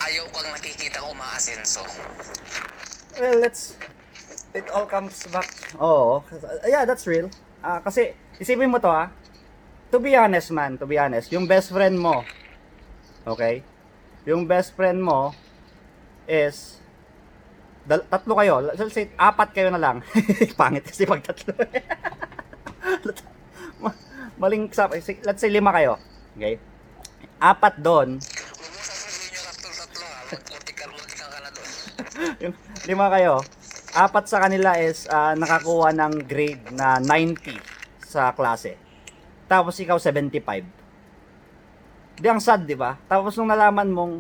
ayaw 0.06 0.22
kang 0.30 0.54
nakikita 0.54 1.02
umaasenso? 1.02 1.82
Well, 3.18 3.42
let's 3.42 3.74
it 4.54 4.70
all 4.70 4.86
comes 4.86 5.26
back. 5.34 5.50
Oo. 5.82 6.22
yeah, 6.70 6.86
that's 6.86 7.10
real. 7.10 7.34
Ah, 7.66 7.82
kasi 7.82 8.14
isipin 8.38 8.70
mo 8.70 8.78
to 8.78 8.86
ah. 8.86 9.10
To 9.90 9.98
be 9.98 10.14
honest 10.14 10.54
man, 10.54 10.78
to 10.78 10.86
be 10.86 11.02
honest, 11.02 11.34
yung 11.34 11.50
best 11.50 11.74
friend 11.74 11.98
mo. 11.98 12.22
Okay? 13.26 13.66
Yung 14.30 14.46
best 14.46 14.78
friend 14.78 15.02
mo 15.02 15.34
is 16.30 16.78
dal- 17.82 18.06
tatlo 18.06 18.38
kayo. 18.38 18.62
Let's 18.62 18.94
say 18.94 19.10
apat 19.18 19.58
kayo 19.58 19.74
na 19.74 19.82
lang. 19.82 20.06
Pangit 20.60 20.86
kasi 20.86 21.10
pag 21.10 21.26
tatlo. 21.26 21.50
Ma- 23.82 23.98
Maling 24.38 24.70
sa 24.70 24.86
let's 25.26 25.42
say 25.42 25.50
lima 25.50 25.74
kayo. 25.74 25.98
Okay? 26.40 26.56
Apat 27.36 27.76
doon, 27.84 28.16
yung 32.40 32.56
doon. 32.56 32.88
lima 32.88 33.12
kayo, 33.12 33.44
apat 33.92 34.32
sa 34.32 34.40
kanila 34.40 34.80
is 34.80 35.04
ah, 35.12 35.36
nakakuha 35.36 35.92
ng 35.92 36.24
grade 36.24 36.64
na 36.72 37.04
90 37.04 37.60
sa 38.00 38.32
klase. 38.32 38.80
Tapos 39.52 39.76
ikaw 39.84 40.00
75. 40.00 40.64
Di 42.20 42.28
ang 42.32 42.40
sad, 42.40 42.64
di 42.64 42.80
ba? 42.80 42.96
Tapos 43.12 43.36
nung 43.36 43.52
nalaman 43.52 43.92
mong 43.92 44.14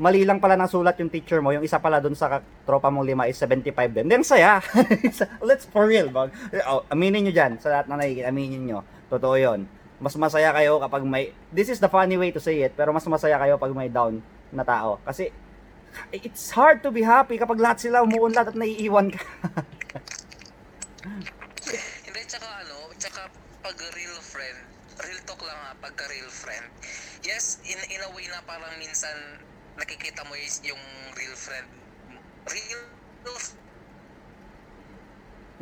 mali 0.00 0.24
lang 0.24 0.40
pala 0.40 0.56
ng 0.56 0.70
sulat 0.72 0.96
yung 0.96 1.12
teacher 1.12 1.44
mo, 1.44 1.52
yung 1.52 1.60
isa 1.60 1.76
pala 1.76 2.00
dun 2.00 2.16
sa 2.16 2.40
tropa 2.64 2.88
mong 2.88 3.04
lima 3.04 3.28
is 3.28 3.36
75 3.36 4.00
din. 4.00 4.08
Di 4.08 4.16
ang 4.16 4.24
saya. 4.24 4.64
Let's 5.44 5.68
for 5.68 5.84
real, 5.84 6.08
bag. 6.08 6.32
Oh, 6.64 6.88
aminin 6.88 7.28
nyo 7.28 7.36
dyan, 7.36 7.60
sa 7.60 7.68
lahat 7.68 7.86
na 7.92 8.00
nakikita, 8.00 8.32
aminin 8.32 8.64
nyo. 8.64 8.80
Totoo 9.12 9.36
yon. 9.36 9.81
Mas 10.02 10.18
masaya 10.18 10.50
kayo 10.50 10.82
kapag 10.82 11.06
may, 11.06 11.30
this 11.54 11.70
is 11.70 11.78
the 11.78 11.86
funny 11.86 12.18
way 12.18 12.34
to 12.34 12.42
say 12.42 12.58
it, 12.66 12.74
pero 12.74 12.90
mas 12.90 13.06
masaya 13.06 13.38
kayo 13.38 13.54
pag 13.54 13.70
may 13.70 13.86
down 13.86 14.18
na 14.50 14.66
tao. 14.66 14.98
Kasi, 15.06 15.30
it's 16.10 16.50
hard 16.50 16.82
to 16.82 16.90
be 16.90 17.06
happy 17.06 17.38
kapag 17.38 17.62
lahat 17.62 17.78
sila 17.86 18.02
umuunlad 18.02 18.50
at 18.50 18.58
naiiwan 18.58 19.14
ka. 19.14 19.22
Hindi, 22.02 22.20
tsaka 22.26 22.48
ano, 22.66 22.90
tsaka 22.98 23.30
pag 23.62 23.78
real 23.94 24.18
friend, 24.18 24.58
real 25.06 25.22
talk 25.22 25.38
lang 25.46 25.54
ha, 25.54 25.70
pagka 25.78 26.10
real 26.10 26.26
friend. 26.34 26.66
Yes, 27.22 27.62
in, 27.62 27.78
in 27.86 28.02
a 28.02 28.10
way 28.10 28.26
na 28.26 28.42
parang 28.42 28.74
minsan 28.82 29.38
nakikita 29.78 30.26
mo 30.26 30.34
yung 30.66 30.82
real 31.14 31.36
friend. 31.38 31.70
Real 32.50 32.82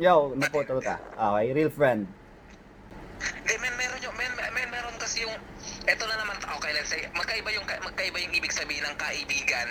Yo, 0.01 0.33
naputol 0.33 0.81
ka. 0.81 0.97
Okay, 1.13 1.53
real 1.53 1.69
friend. 1.69 2.09
Hindi, 3.41 3.55
men, 3.61 3.73
meron 3.77 3.99
yung, 4.01 4.15
men, 4.17 4.31
men, 4.37 4.69
meron 4.69 4.95
kasi 4.97 5.23
yung, 5.25 5.35
eto 5.85 6.03
na 6.07 6.17
naman, 6.17 6.37
okay, 6.39 6.71
let's 6.73 6.89
say, 6.89 7.05
magkaiba 7.13 7.49
yung, 7.53 7.65
magkaiba 7.65 8.17
yung 8.21 8.33
ibig 8.33 8.53
sabihin 8.53 8.83
ng 8.85 8.97
kaibigan 8.97 9.67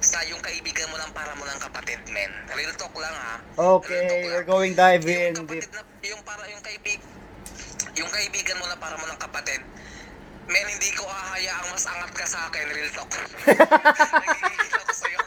sa 0.00 0.24
yung 0.26 0.40
kaibigan 0.40 0.88
mo 0.88 0.96
lang 0.96 1.12
para 1.12 1.32
mo 1.36 1.44
lang 1.44 1.60
kapatid, 1.60 2.00
men. 2.10 2.32
Real 2.56 2.72
talk 2.74 2.94
lang 2.96 3.12
ha. 3.12 3.36
Okay, 3.56 4.30
we're 4.32 4.46
going 4.46 4.72
dive 4.74 5.04
in 5.04 5.36
yung 5.36 5.44
kapatid 5.44 5.70
na, 5.74 5.82
yung 6.02 6.22
para 6.24 6.42
yung 6.48 6.62
kaibig 6.64 7.00
yung 7.96 8.10
kaibigan 8.10 8.56
mo 8.56 8.66
na 8.70 8.76
para 8.78 8.96
mo 8.96 9.04
lang 9.04 9.18
kapatid 9.20 9.60
men 10.48 10.66
hindi 10.66 10.90
ko 10.96 11.04
hahayaang 11.06 11.68
mas 11.70 11.84
angat 11.86 12.12
ka 12.16 12.26
sa 12.26 12.38
akin 12.48 12.64
real 12.72 12.90
talk 12.96 13.10
nagigigil 13.12 14.74
ako 14.80 14.92
sa'yo 14.94 15.20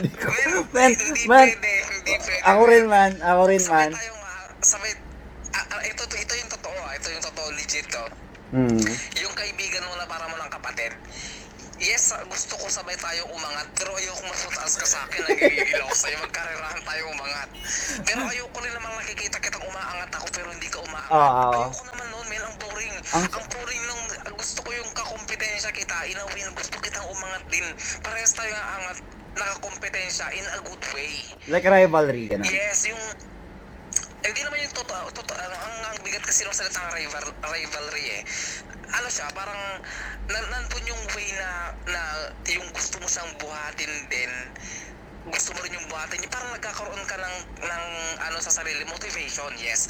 men, 0.00 0.48
Man, 0.70 0.90
hindi 0.94 1.24
man, 1.26 1.46
pwede 1.50 1.72
hindi 1.90 2.12
pwede 2.16 2.42
Ako 2.46 2.62
rin 2.70 2.84
man, 2.86 3.12
ako 3.20 3.42
rin 3.50 3.62
man. 3.66 3.90
sabay 3.90 4.00
tayong 4.00 4.22
ah, 4.24 4.46
sabay 4.62 4.92
ah, 5.52 5.66
ah, 5.76 5.82
ito, 5.84 6.02
ito 6.08 6.32
yung 6.38 6.50
totoo 6.50 6.78
ah 6.86 6.92
ito 6.94 7.08
yung 7.10 7.24
totoo 7.24 7.48
legit 7.58 7.86
Hmm. 8.50 8.82
yung 9.14 9.34
kaibigan 9.38 9.86
mo 9.86 9.94
na 9.94 10.10
para 10.10 10.26
mo 10.26 10.34
lang 10.34 10.50
kapatid 10.50 10.90
Yes, 11.80 12.12
gusto 12.28 12.60
ko 12.60 12.68
sabay 12.68 12.92
tayo 13.00 13.24
umangat, 13.32 13.64
pero 13.72 13.96
ayoko 13.96 14.20
mas 14.28 14.44
mataas 14.52 14.76
ka 14.76 14.84
sa 14.84 15.00
akin, 15.08 15.24
nagigigil 15.32 15.80
ako 15.80 15.96
sa'yo, 15.96 16.20
magkarerahan 16.20 16.76
tayo 16.84 17.08
umangat. 17.08 17.48
Pero 18.04 18.20
ayoko 18.28 18.60
rin 18.60 18.76
namang 18.76 19.00
nakikita 19.00 19.40
kitang 19.40 19.64
umaangat 19.64 20.12
ako, 20.12 20.28
pero 20.28 20.52
hindi 20.52 20.68
ka 20.68 20.76
umaangat. 20.84 21.08
Oo, 21.08 21.24
oo. 21.24 21.52
Ayoko 21.72 21.82
naman 21.88 22.06
noon, 22.12 22.26
men, 22.28 22.42
ang 22.44 22.56
boring. 22.60 22.94
Ang- 23.16 23.32
Ang, 23.32 23.46
boring 23.48 23.82
nung, 23.88 24.04
gusto 24.36 24.60
ko 24.60 24.70
yung 24.76 24.90
kakompetensya 24.92 25.72
kita, 25.72 25.96
in 26.04 26.20
a 26.20 26.24
way, 26.28 26.44
na 26.44 26.52
gusto 26.52 26.76
kitang 26.84 27.08
umangat 27.08 27.42
din. 27.48 27.64
Parehas 28.04 28.36
tayo 28.36 28.52
aangat, 28.52 28.98
nakakompetensya 29.40 30.36
in 30.36 30.44
a 30.52 30.60
good 30.60 30.84
way. 30.92 31.16
Like 31.48 31.64
rivalry, 31.64 32.28
ganun. 32.28 32.44
Yes, 32.44 32.84
yung 32.92 33.00
hindi 34.20 34.40
naman 34.44 34.68
yung 34.68 34.76
totoo, 34.76 35.08
totoo 35.16 35.36
ang, 35.40 35.76
ang 35.88 35.99
bigat 36.10 36.26
kasi 36.26 36.42
ng 36.42 36.50
salitang 36.50 36.90
rival, 36.90 37.22
rivalry 37.46 38.04
eh. 38.18 38.22
Ano 38.90 39.06
siya, 39.06 39.30
parang 39.30 39.78
nan, 40.26 40.44
nandun 40.50 40.82
yung 40.90 41.02
way 41.14 41.30
na, 41.38 41.70
na 41.86 42.02
yung 42.50 42.66
gusto 42.74 42.98
mo 42.98 43.06
siyang 43.06 43.30
buhatin 43.38 44.10
din, 44.10 44.32
gusto 45.30 45.54
mo 45.54 45.62
rin 45.62 45.78
yung 45.78 45.86
buhatin 45.86 46.18
niya, 46.18 46.30
parang 46.34 46.50
nagkakaroon 46.50 47.04
ka 47.06 47.14
ng, 47.14 47.36
ng 47.62 47.84
ano 48.26 48.36
sa 48.42 48.50
sarili, 48.50 48.82
motivation, 48.90 49.54
yes. 49.62 49.86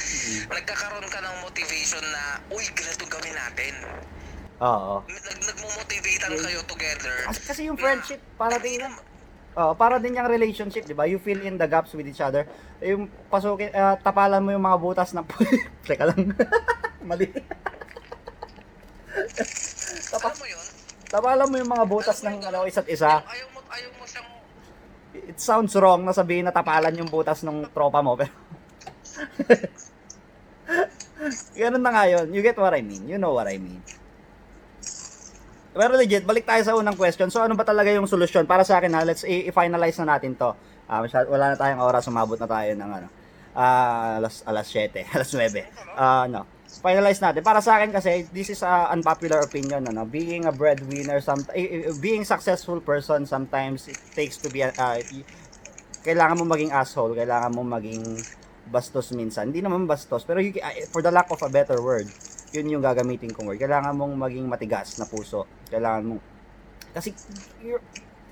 Nagkakaroon 0.52 1.09
ka 1.09 1.24
ng 1.24 1.37
motivation 1.40 2.04
na, 2.12 2.44
uy, 2.52 2.68
ganito 2.76 3.09
gawin 3.09 3.33
natin. 3.33 3.74
Oo. 4.61 5.00
Nag, 5.09 5.40
nagmo-motivatean 5.40 6.37
kayo 6.37 6.61
together. 6.68 7.16
Kasi, 7.33 7.40
kasi 7.48 7.61
yung 7.64 7.80
na- 7.80 7.85
friendship, 7.88 8.20
para 8.37 8.61
din 8.61 8.85
Oh, 9.59 9.75
para 9.75 9.99
din 9.99 10.15
yung 10.15 10.31
relationship, 10.31 10.87
'di 10.87 10.95
ba? 10.95 11.11
You 11.11 11.19
fill 11.19 11.43
in 11.43 11.59
the 11.59 11.67
gaps 11.67 11.91
with 11.99 12.07
each 12.07 12.23
other. 12.23 12.47
Yung 12.79 13.11
pasukin 13.27 13.75
ah, 13.75 13.99
tapalan 13.99 14.39
mo 14.39 14.55
yung 14.55 14.63
mga 14.63 14.79
butas 14.79 15.11
ng 15.11 15.27
Teka 15.87 16.07
lang. 16.07 16.39
Mali. 17.09 17.27
Alam 20.11 20.35
mo 20.39 20.47
yun? 20.47 20.67
Tapalan 21.11 21.51
mo 21.51 21.57
yung 21.59 21.73
mga 21.75 21.85
butas 21.91 22.23
ng 22.23 22.39
ano, 22.47 22.63
isa't 22.63 22.87
isa. 22.87 23.27
Ayaw 23.27 23.47
mo, 23.51 23.59
ayaw 23.67 23.91
mo 23.99 24.07
siyang 24.07 24.29
It 25.11 25.43
sounds 25.43 25.75
wrong 25.75 26.07
na 26.07 26.15
sabihin 26.15 26.47
na 26.47 26.55
tapalan 26.55 26.95
yung 26.95 27.11
butas 27.11 27.43
ng 27.43 27.67
tropa 27.75 27.99
mo, 27.99 28.15
pero 28.15 28.31
Ganun 31.59 31.83
na 31.83 31.91
nga 31.91 32.07
yun. 32.07 32.31
You 32.31 32.41
get 32.41 32.57
what 32.57 32.73
I 32.73 32.87
mean. 32.87 33.11
You 33.11 33.19
know 33.19 33.35
what 33.35 33.51
I 33.51 33.59
mean. 33.59 33.83
Pero 35.81 35.97
legit, 35.97 36.29
balik 36.29 36.45
tayo 36.45 36.61
sa 36.61 36.77
unang 36.77 36.93
question. 36.93 37.33
So, 37.33 37.40
ano 37.40 37.57
ba 37.57 37.64
talaga 37.64 37.88
yung 37.88 38.05
solusyon? 38.05 38.45
Para 38.45 38.69
sa 38.69 38.77
akin 38.77 38.93
ha, 38.93 39.01
let's 39.01 39.25
i-finalize 39.25 39.97
na 40.05 40.21
natin 40.21 40.37
to. 40.37 40.53
Masyad- 40.85 41.25
wala 41.33 41.49
na 41.49 41.57
tayong 41.57 41.81
oras, 41.81 42.05
umabot 42.05 42.37
na 42.37 42.45
tayo 42.45 42.77
ng 42.77 42.90
ano, 43.01 43.09
ah, 43.57 44.21
alas, 44.21 44.45
alas 44.45 44.69
7, 44.69 45.09
alas 45.16 45.33
9. 45.33 45.64
Ah, 45.97 46.29
no. 46.29 46.45
Finalize 46.85 47.25
natin. 47.25 47.40
Para 47.40 47.64
sa 47.64 47.81
akin 47.81 47.97
kasi, 47.97 48.29
this 48.29 48.53
is 48.53 48.61
a 48.61 48.93
unpopular 48.93 49.40
opinion, 49.40 49.81
ano, 49.88 50.05
being 50.05 50.45
a 50.45 50.53
breadwinner, 50.53 51.16
some, 51.25 51.40
eh, 51.57 51.88
being 51.97 52.29
successful 52.29 52.77
person, 52.85 53.25
sometimes 53.25 53.88
it 53.88 53.97
takes 54.12 54.37
to 54.37 54.53
be, 54.53 54.61
y- 54.61 55.25
kailangan 56.05 56.37
mo 56.37 56.45
maging 56.45 56.77
asshole, 56.77 57.16
kailangan 57.16 57.57
mo 57.57 57.64
maging 57.64 58.05
bastos 58.69 59.16
minsan. 59.16 59.49
Hindi 59.49 59.64
naman 59.64 59.88
bastos, 59.88 60.29
pero 60.29 60.45
you, 60.45 60.53
ah, 60.61 60.77
for 60.93 61.01
the 61.01 61.09
lack 61.09 61.33
of 61.33 61.40
a 61.40 61.49
better 61.49 61.81
word, 61.81 62.05
yun 62.51 62.67
yung 62.79 62.83
gagamitin 62.83 63.31
kong 63.31 63.55
word. 63.55 63.61
Kailangan 63.63 63.95
mong 63.95 64.15
maging 64.19 64.47
matigas 64.47 64.99
na 64.99 65.07
puso. 65.07 65.47
Kailangan 65.71 66.03
mo 66.05 66.15
kasi 66.91 67.15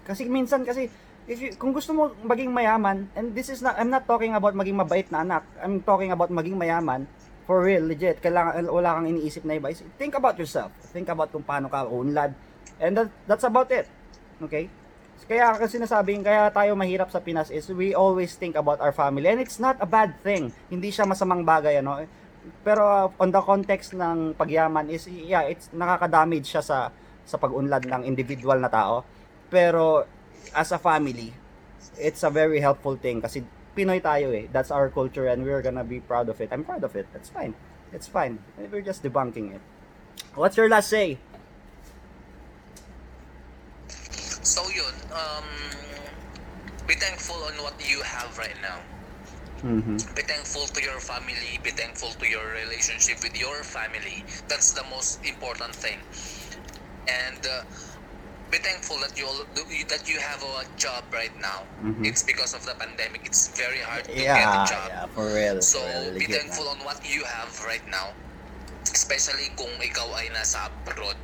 kasi 0.03 0.27
minsan 0.27 0.67
kasi 0.67 0.91
if 1.31 1.39
you, 1.39 1.55
kung 1.55 1.71
gusto 1.71 1.95
mo 1.95 2.11
maging 2.27 2.51
mayaman 2.51 3.07
and 3.15 3.31
this 3.39 3.47
is 3.47 3.63
not 3.63 3.79
I'm 3.79 3.93
not 3.93 4.11
talking 4.11 4.35
about 4.35 4.59
maging 4.59 4.75
mabait 4.75 5.07
na 5.15 5.23
anak. 5.23 5.47
I'm 5.63 5.79
talking 5.87 6.11
about 6.11 6.35
maging 6.35 6.59
mayaman 6.59 7.07
for 7.49 7.65
real, 7.65 7.89
legit. 7.89 8.21
Kailangan 8.21 8.69
wala 8.69 9.01
kang 9.01 9.09
iniisip 9.09 9.47
na 9.49 9.57
iba. 9.57 9.73
Think 9.97 10.19
about 10.19 10.37
yourself. 10.37 10.69
Think 10.93 11.09
about 11.09 11.33
kung 11.33 11.47
paano 11.47 11.73
ka 11.73 11.89
unlad. 11.89 12.37
And 12.77 12.93
that, 12.93 13.09
that's 13.25 13.47
about 13.47 13.73
it. 13.73 13.89
Okay? 14.45 14.69
Kaya 15.29 15.57
kasi 15.57 15.77
sinasabing 15.77 16.25
kaya 16.25 16.49
tayo 16.53 16.73
mahirap 16.73 17.13
sa 17.13 17.21
Pinas 17.21 17.53
is 17.53 17.69
we 17.73 17.93
always 17.93 18.37
think 18.37 18.57
about 18.57 18.81
our 18.81 18.93
family 18.97 19.29
and 19.29 19.41
it's 19.41 19.61
not 19.61 19.77
a 19.81 19.89
bad 19.89 20.17
thing. 20.25 20.53
Hindi 20.73 20.89
siya 20.89 21.05
masamang 21.05 21.45
bagay 21.45 21.81
ano. 21.85 22.05
Pero 22.63 22.83
uh, 22.85 23.23
on 23.23 23.31
the 23.31 23.43
context 23.43 23.95
ng 23.95 24.35
pagyaman 24.35 24.89
is 24.91 25.09
yeah, 25.09 25.47
it's 25.47 25.71
nakaka-damage 25.73 26.47
siya 26.47 26.63
sa 26.65 26.79
sa 27.29 27.37
pag-unlad 27.37 27.85
ng 27.85 28.03
individual 28.09 28.57
na 28.57 28.73
tao. 28.73 29.05
Pero 29.53 30.09
as 30.55 30.73
a 30.73 30.81
family, 30.81 31.33
it's 32.01 32.25
a 32.25 32.33
very 32.33 32.61
helpful 32.61 32.97
thing 32.97 33.21
kasi 33.21 33.45
Pinoy 33.79 34.03
tayo 34.03 34.35
eh. 34.35 34.51
That's 34.51 34.75
our 34.75 34.91
culture 34.91 35.31
and 35.31 35.47
we're 35.47 35.63
gonna 35.63 35.87
be 35.87 36.03
proud 36.03 36.27
of 36.27 36.43
it. 36.43 36.51
I'm 36.51 36.67
proud 36.67 36.83
of 36.83 36.99
it. 36.99 37.07
That's 37.15 37.31
fine. 37.31 37.55
It's 37.93 38.11
fine. 38.11 38.43
We're 38.59 38.83
just 38.83 39.07
debunking 39.07 39.55
it. 39.55 39.63
What's 40.35 40.57
your 40.57 40.69
last 40.69 40.91
say? 40.91 41.19
So 44.43 44.67
yun, 44.73 44.97
um, 45.13 45.47
be 46.89 46.95
thankful 46.99 47.37
on 47.45 47.55
what 47.63 47.77
you 47.85 48.03
have 48.03 48.35
right 48.35 48.57
now. 48.65 48.81
Mhm. 49.63 49.99
Be 50.15 50.23
thankful 50.23 50.67
to 50.69 50.81
your 50.83 51.01
family. 51.01 51.59
Be 51.63 51.71
thankful 51.71 52.15
to 52.15 52.27
your 52.27 52.47
relationship 52.55 53.19
with 53.23 53.35
your 53.35 53.65
family. 53.65 54.23
That's 54.47 54.73
the 54.73 54.85
most 54.87 55.19
important 55.27 55.75
thing. 55.75 55.99
And 57.09 57.41
uh, 57.47 57.63
be 58.51 58.59
thankful 58.59 58.97
that 59.01 59.19
you 59.19 59.27
all- 59.27 59.49
that 59.89 60.05
you 60.09 60.19
have 60.21 60.41
a 60.43 60.65
job 60.79 61.05
right 61.13 61.35
now. 61.43 61.65
Mhm. 61.83 62.07
It's 62.07 62.23
because 62.23 62.55
of 62.55 62.65
the 62.65 62.75
pandemic. 62.79 63.27
It's 63.27 63.49
very 63.57 63.81
hard 63.83 64.05
to 64.07 64.15
Yeah, 64.15 64.39
get 64.39 64.49
a 64.49 64.65
job. 64.71 64.89
yeah, 64.89 65.07
for 65.15 65.27
real. 65.35 65.59
So 65.61 65.81
for 65.81 65.89
real, 65.89 66.19
be 66.19 66.27
thankful 66.27 66.69
on 66.69 66.79
what 66.87 67.03
you 67.05 67.25
have 67.25 67.51
right 67.67 67.85
now. 67.91 68.15
Especially 68.89 69.53
kung 69.59 69.73
ikaw 69.83 70.09
ay 70.17 70.33
nasa 70.33 70.71
abroad 70.71 71.19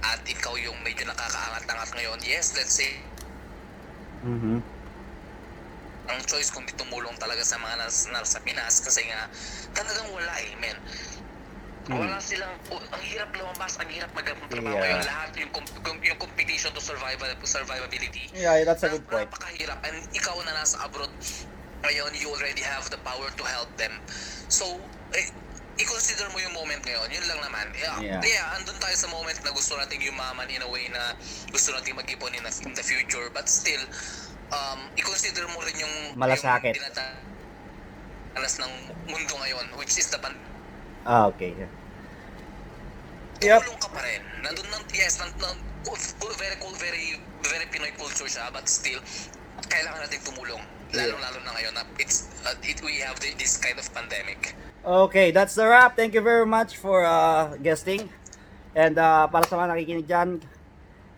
at 0.00 0.22
ikaw 0.24 0.56
yung 0.56 0.78
medyo 0.80 1.04
nakakaangat-angat 1.10 1.90
ngayon. 1.92 2.18
Yes, 2.24 2.56
let's 2.56 2.72
say 2.78 3.04
Mhm. 4.24 4.62
Ang 6.10 6.18
choice 6.26 6.50
kung 6.50 6.66
tumulong 6.74 7.14
talaga 7.18 7.42
sa 7.42 7.58
mga 7.58 7.78
nas, 7.78 8.10
nasa 8.10 8.42
Pinas 8.42 8.82
kasi 8.82 9.06
nga 9.06 9.30
talagang 9.70 10.10
wala 10.10 10.34
eh, 10.42 10.52
men. 10.58 10.78
Hmm. 11.82 11.98
Wala 11.98 12.22
silang, 12.22 12.54
oh, 12.70 12.78
ang 12.94 13.02
hirap 13.02 13.34
lumabas, 13.34 13.74
ang 13.82 13.90
hirap 13.90 14.14
magtrabaho 14.14 14.70
Yeah. 14.78 15.02
yung 15.02 15.02
lahat, 15.02 15.30
yung, 15.34 15.50
com- 15.50 16.02
yung 16.02 16.14
competition 16.14 16.70
to 16.70 16.78
survival, 16.78 17.26
survivability. 17.42 18.30
Yeah, 18.30 18.62
that's 18.62 18.86
a 18.86 18.90
good 18.94 19.02
point. 19.10 19.26
Napakahirap. 19.26 19.82
And 19.82 19.98
ikaw 20.14 20.38
na 20.46 20.54
nasa 20.54 20.78
abroad, 20.86 21.10
ngayon, 21.82 22.14
you 22.14 22.30
already 22.30 22.62
have 22.62 22.86
the 22.86 23.02
power 23.02 23.26
to 23.34 23.42
help 23.42 23.66
them. 23.74 23.98
So, 24.46 24.78
eh, 25.10 25.26
i-consider 25.74 26.30
mo 26.30 26.38
yung 26.38 26.54
moment 26.54 26.86
ngayon. 26.86 27.10
Yun 27.10 27.26
lang 27.26 27.40
naman. 27.50 27.66
Yeah, 27.74 27.98
Yeah. 27.98 28.20
yeah. 28.22 28.54
andun 28.54 28.78
tayo 28.78 28.94
sa 28.94 29.10
moment 29.10 29.42
na 29.42 29.50
gusto 29.50 29.74
nating 29.74 30.06
yumaman 30.06 30.46
in 30.54 30.62
a 30.62 30.68
way 30.70 30.86
na 30.86 31.18
gusto 31.50 31.74
nating 31.74 31.98
mag-ipon 31.98 32.30
in 32.38 32.46
the 32.46 32.84
future. 32.86 33.26
But 33.34 33.50
still, 33.50 33.82
um, 34.52 34.78
i-consider 34.94 35.48
mo 35.50 35.58
rin 35.64 35.76
yung 35.80 35.94
Malasakit. 36.14 36.76
yung 36.76 36.84
dinadanas 36.84 38.54
ng 38.60 38.72
mundo 39.08 39.34
ngayon, 39.40 39.66
which 39.80 39.96
is 39.96 40.08
the 40.12 40.20
pan 40.20 40.36
Ah, 41.02 41.26
okay. 41.26 41.50
Yep. 43.42 43.58
tumulong 43.58 43.80
ka 43.82 43.88
pa 43.90 44.00
rin. 44.06 44.22
Nandun 44.46 44.68
ng, 44.70 44.84
yes, 44.94 45.18
nandun, 45.18 45.58
very 46.38 46.54
cool, 46.62 46.70
very, 46.78 47.18
very 47.42 47.66
Pinoy 47.74 47.90
culture 47.98 48.30
siya, 48.30 48.54
but 48.54 48.70
still, 48.70 49.02
kailangan 49.66 50.06
natin 50.06 50.22
tumulong. 50.22 50.62
Lalo-lalo 50.94 51.42
na 51.42 51.50
ngayon 51.58 51.72
na 51.74 51.82
it's, 51.98 52.30
uh, 52.46 52.54
it, 52.62 52.78
we 52.86 53.02
have 53.02 53.18
the, 53.18 53.34
this 53.34 53.58
kind 53.58 53.74
of 53.80 53.86
pandemic. 53.90 54.54
Okay, 54.86 55.34
that's 55.34 55.58
the 55.58 55.66
wrap. 55.66 55.98
Thank 55.98 56.14
you 56.14 56.22
very 56.22 56.46
much 56.46 56.78
for 56.78 57.02
uh, 57.02 57.58
guesting. 57.58 58.06
And 58.78 58.94
uh, 58.94 59.26
para 59.26 59.42
sa 59.46 59.58
mga 59.58 59.74
nakikinig 59.74 60.06
dyan, 60.06 60.28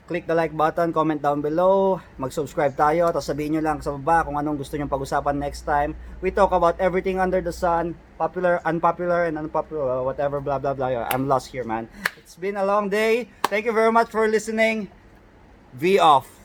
click 0.04 0.28
the 0.28 0.36
like 0.36 0.52
button, 0.52 0.92
comment 0.92 1.20
down 1.20 1.40
below, 1.40 1.96
mag-subscribe 2.20 2.76
tayo, 2.76 3.08
tapos 3.08 3.24
sabihin 3.24 3.56
nyo 3.56 3.62
lang 3.64 3.80
sa 3.80 3.96
baba 3.96 4.28
kung 4.28 4.36
anong 4.36 4.60
gusto 4.60 4.76
nyo 4.76 4.84
pag-usapan 4.84 5.36
next 5.40 5.64
time. 5.64 5.96
We 6.20 6.28
talk 6.28 6.52
about 6.52 6.76
everything 6.76 7.16
under 7.16 7.40
the 7.40 7.52
sun, 7.52 7.96
popular, 8.20 8.60
unpopular, 8.68 9.24
and 9.24 9.40
unpopular, 9.40 10.04
whatever, 10.04 10.44
blah, 10.44 10.60
blah, 10.60 10.76
blah. 10.76 11.08
I'm 11.08 11.24
lost 11.24 11.48
here, 11.48 11.64
man. 11.64 11.88
It's 12.20 12.36
been 12.36 12.60
a 12.60 12.64
long 12.64 12.92
day. 12.92 13.32
Thank 13.48 13.64
you 13.64 13.72
very 13.72 13.92
much 13.92 14.12
for 14.12 14.28
listening. 14.28 14.92
V 15.72 15.96
off. 15.96 16.43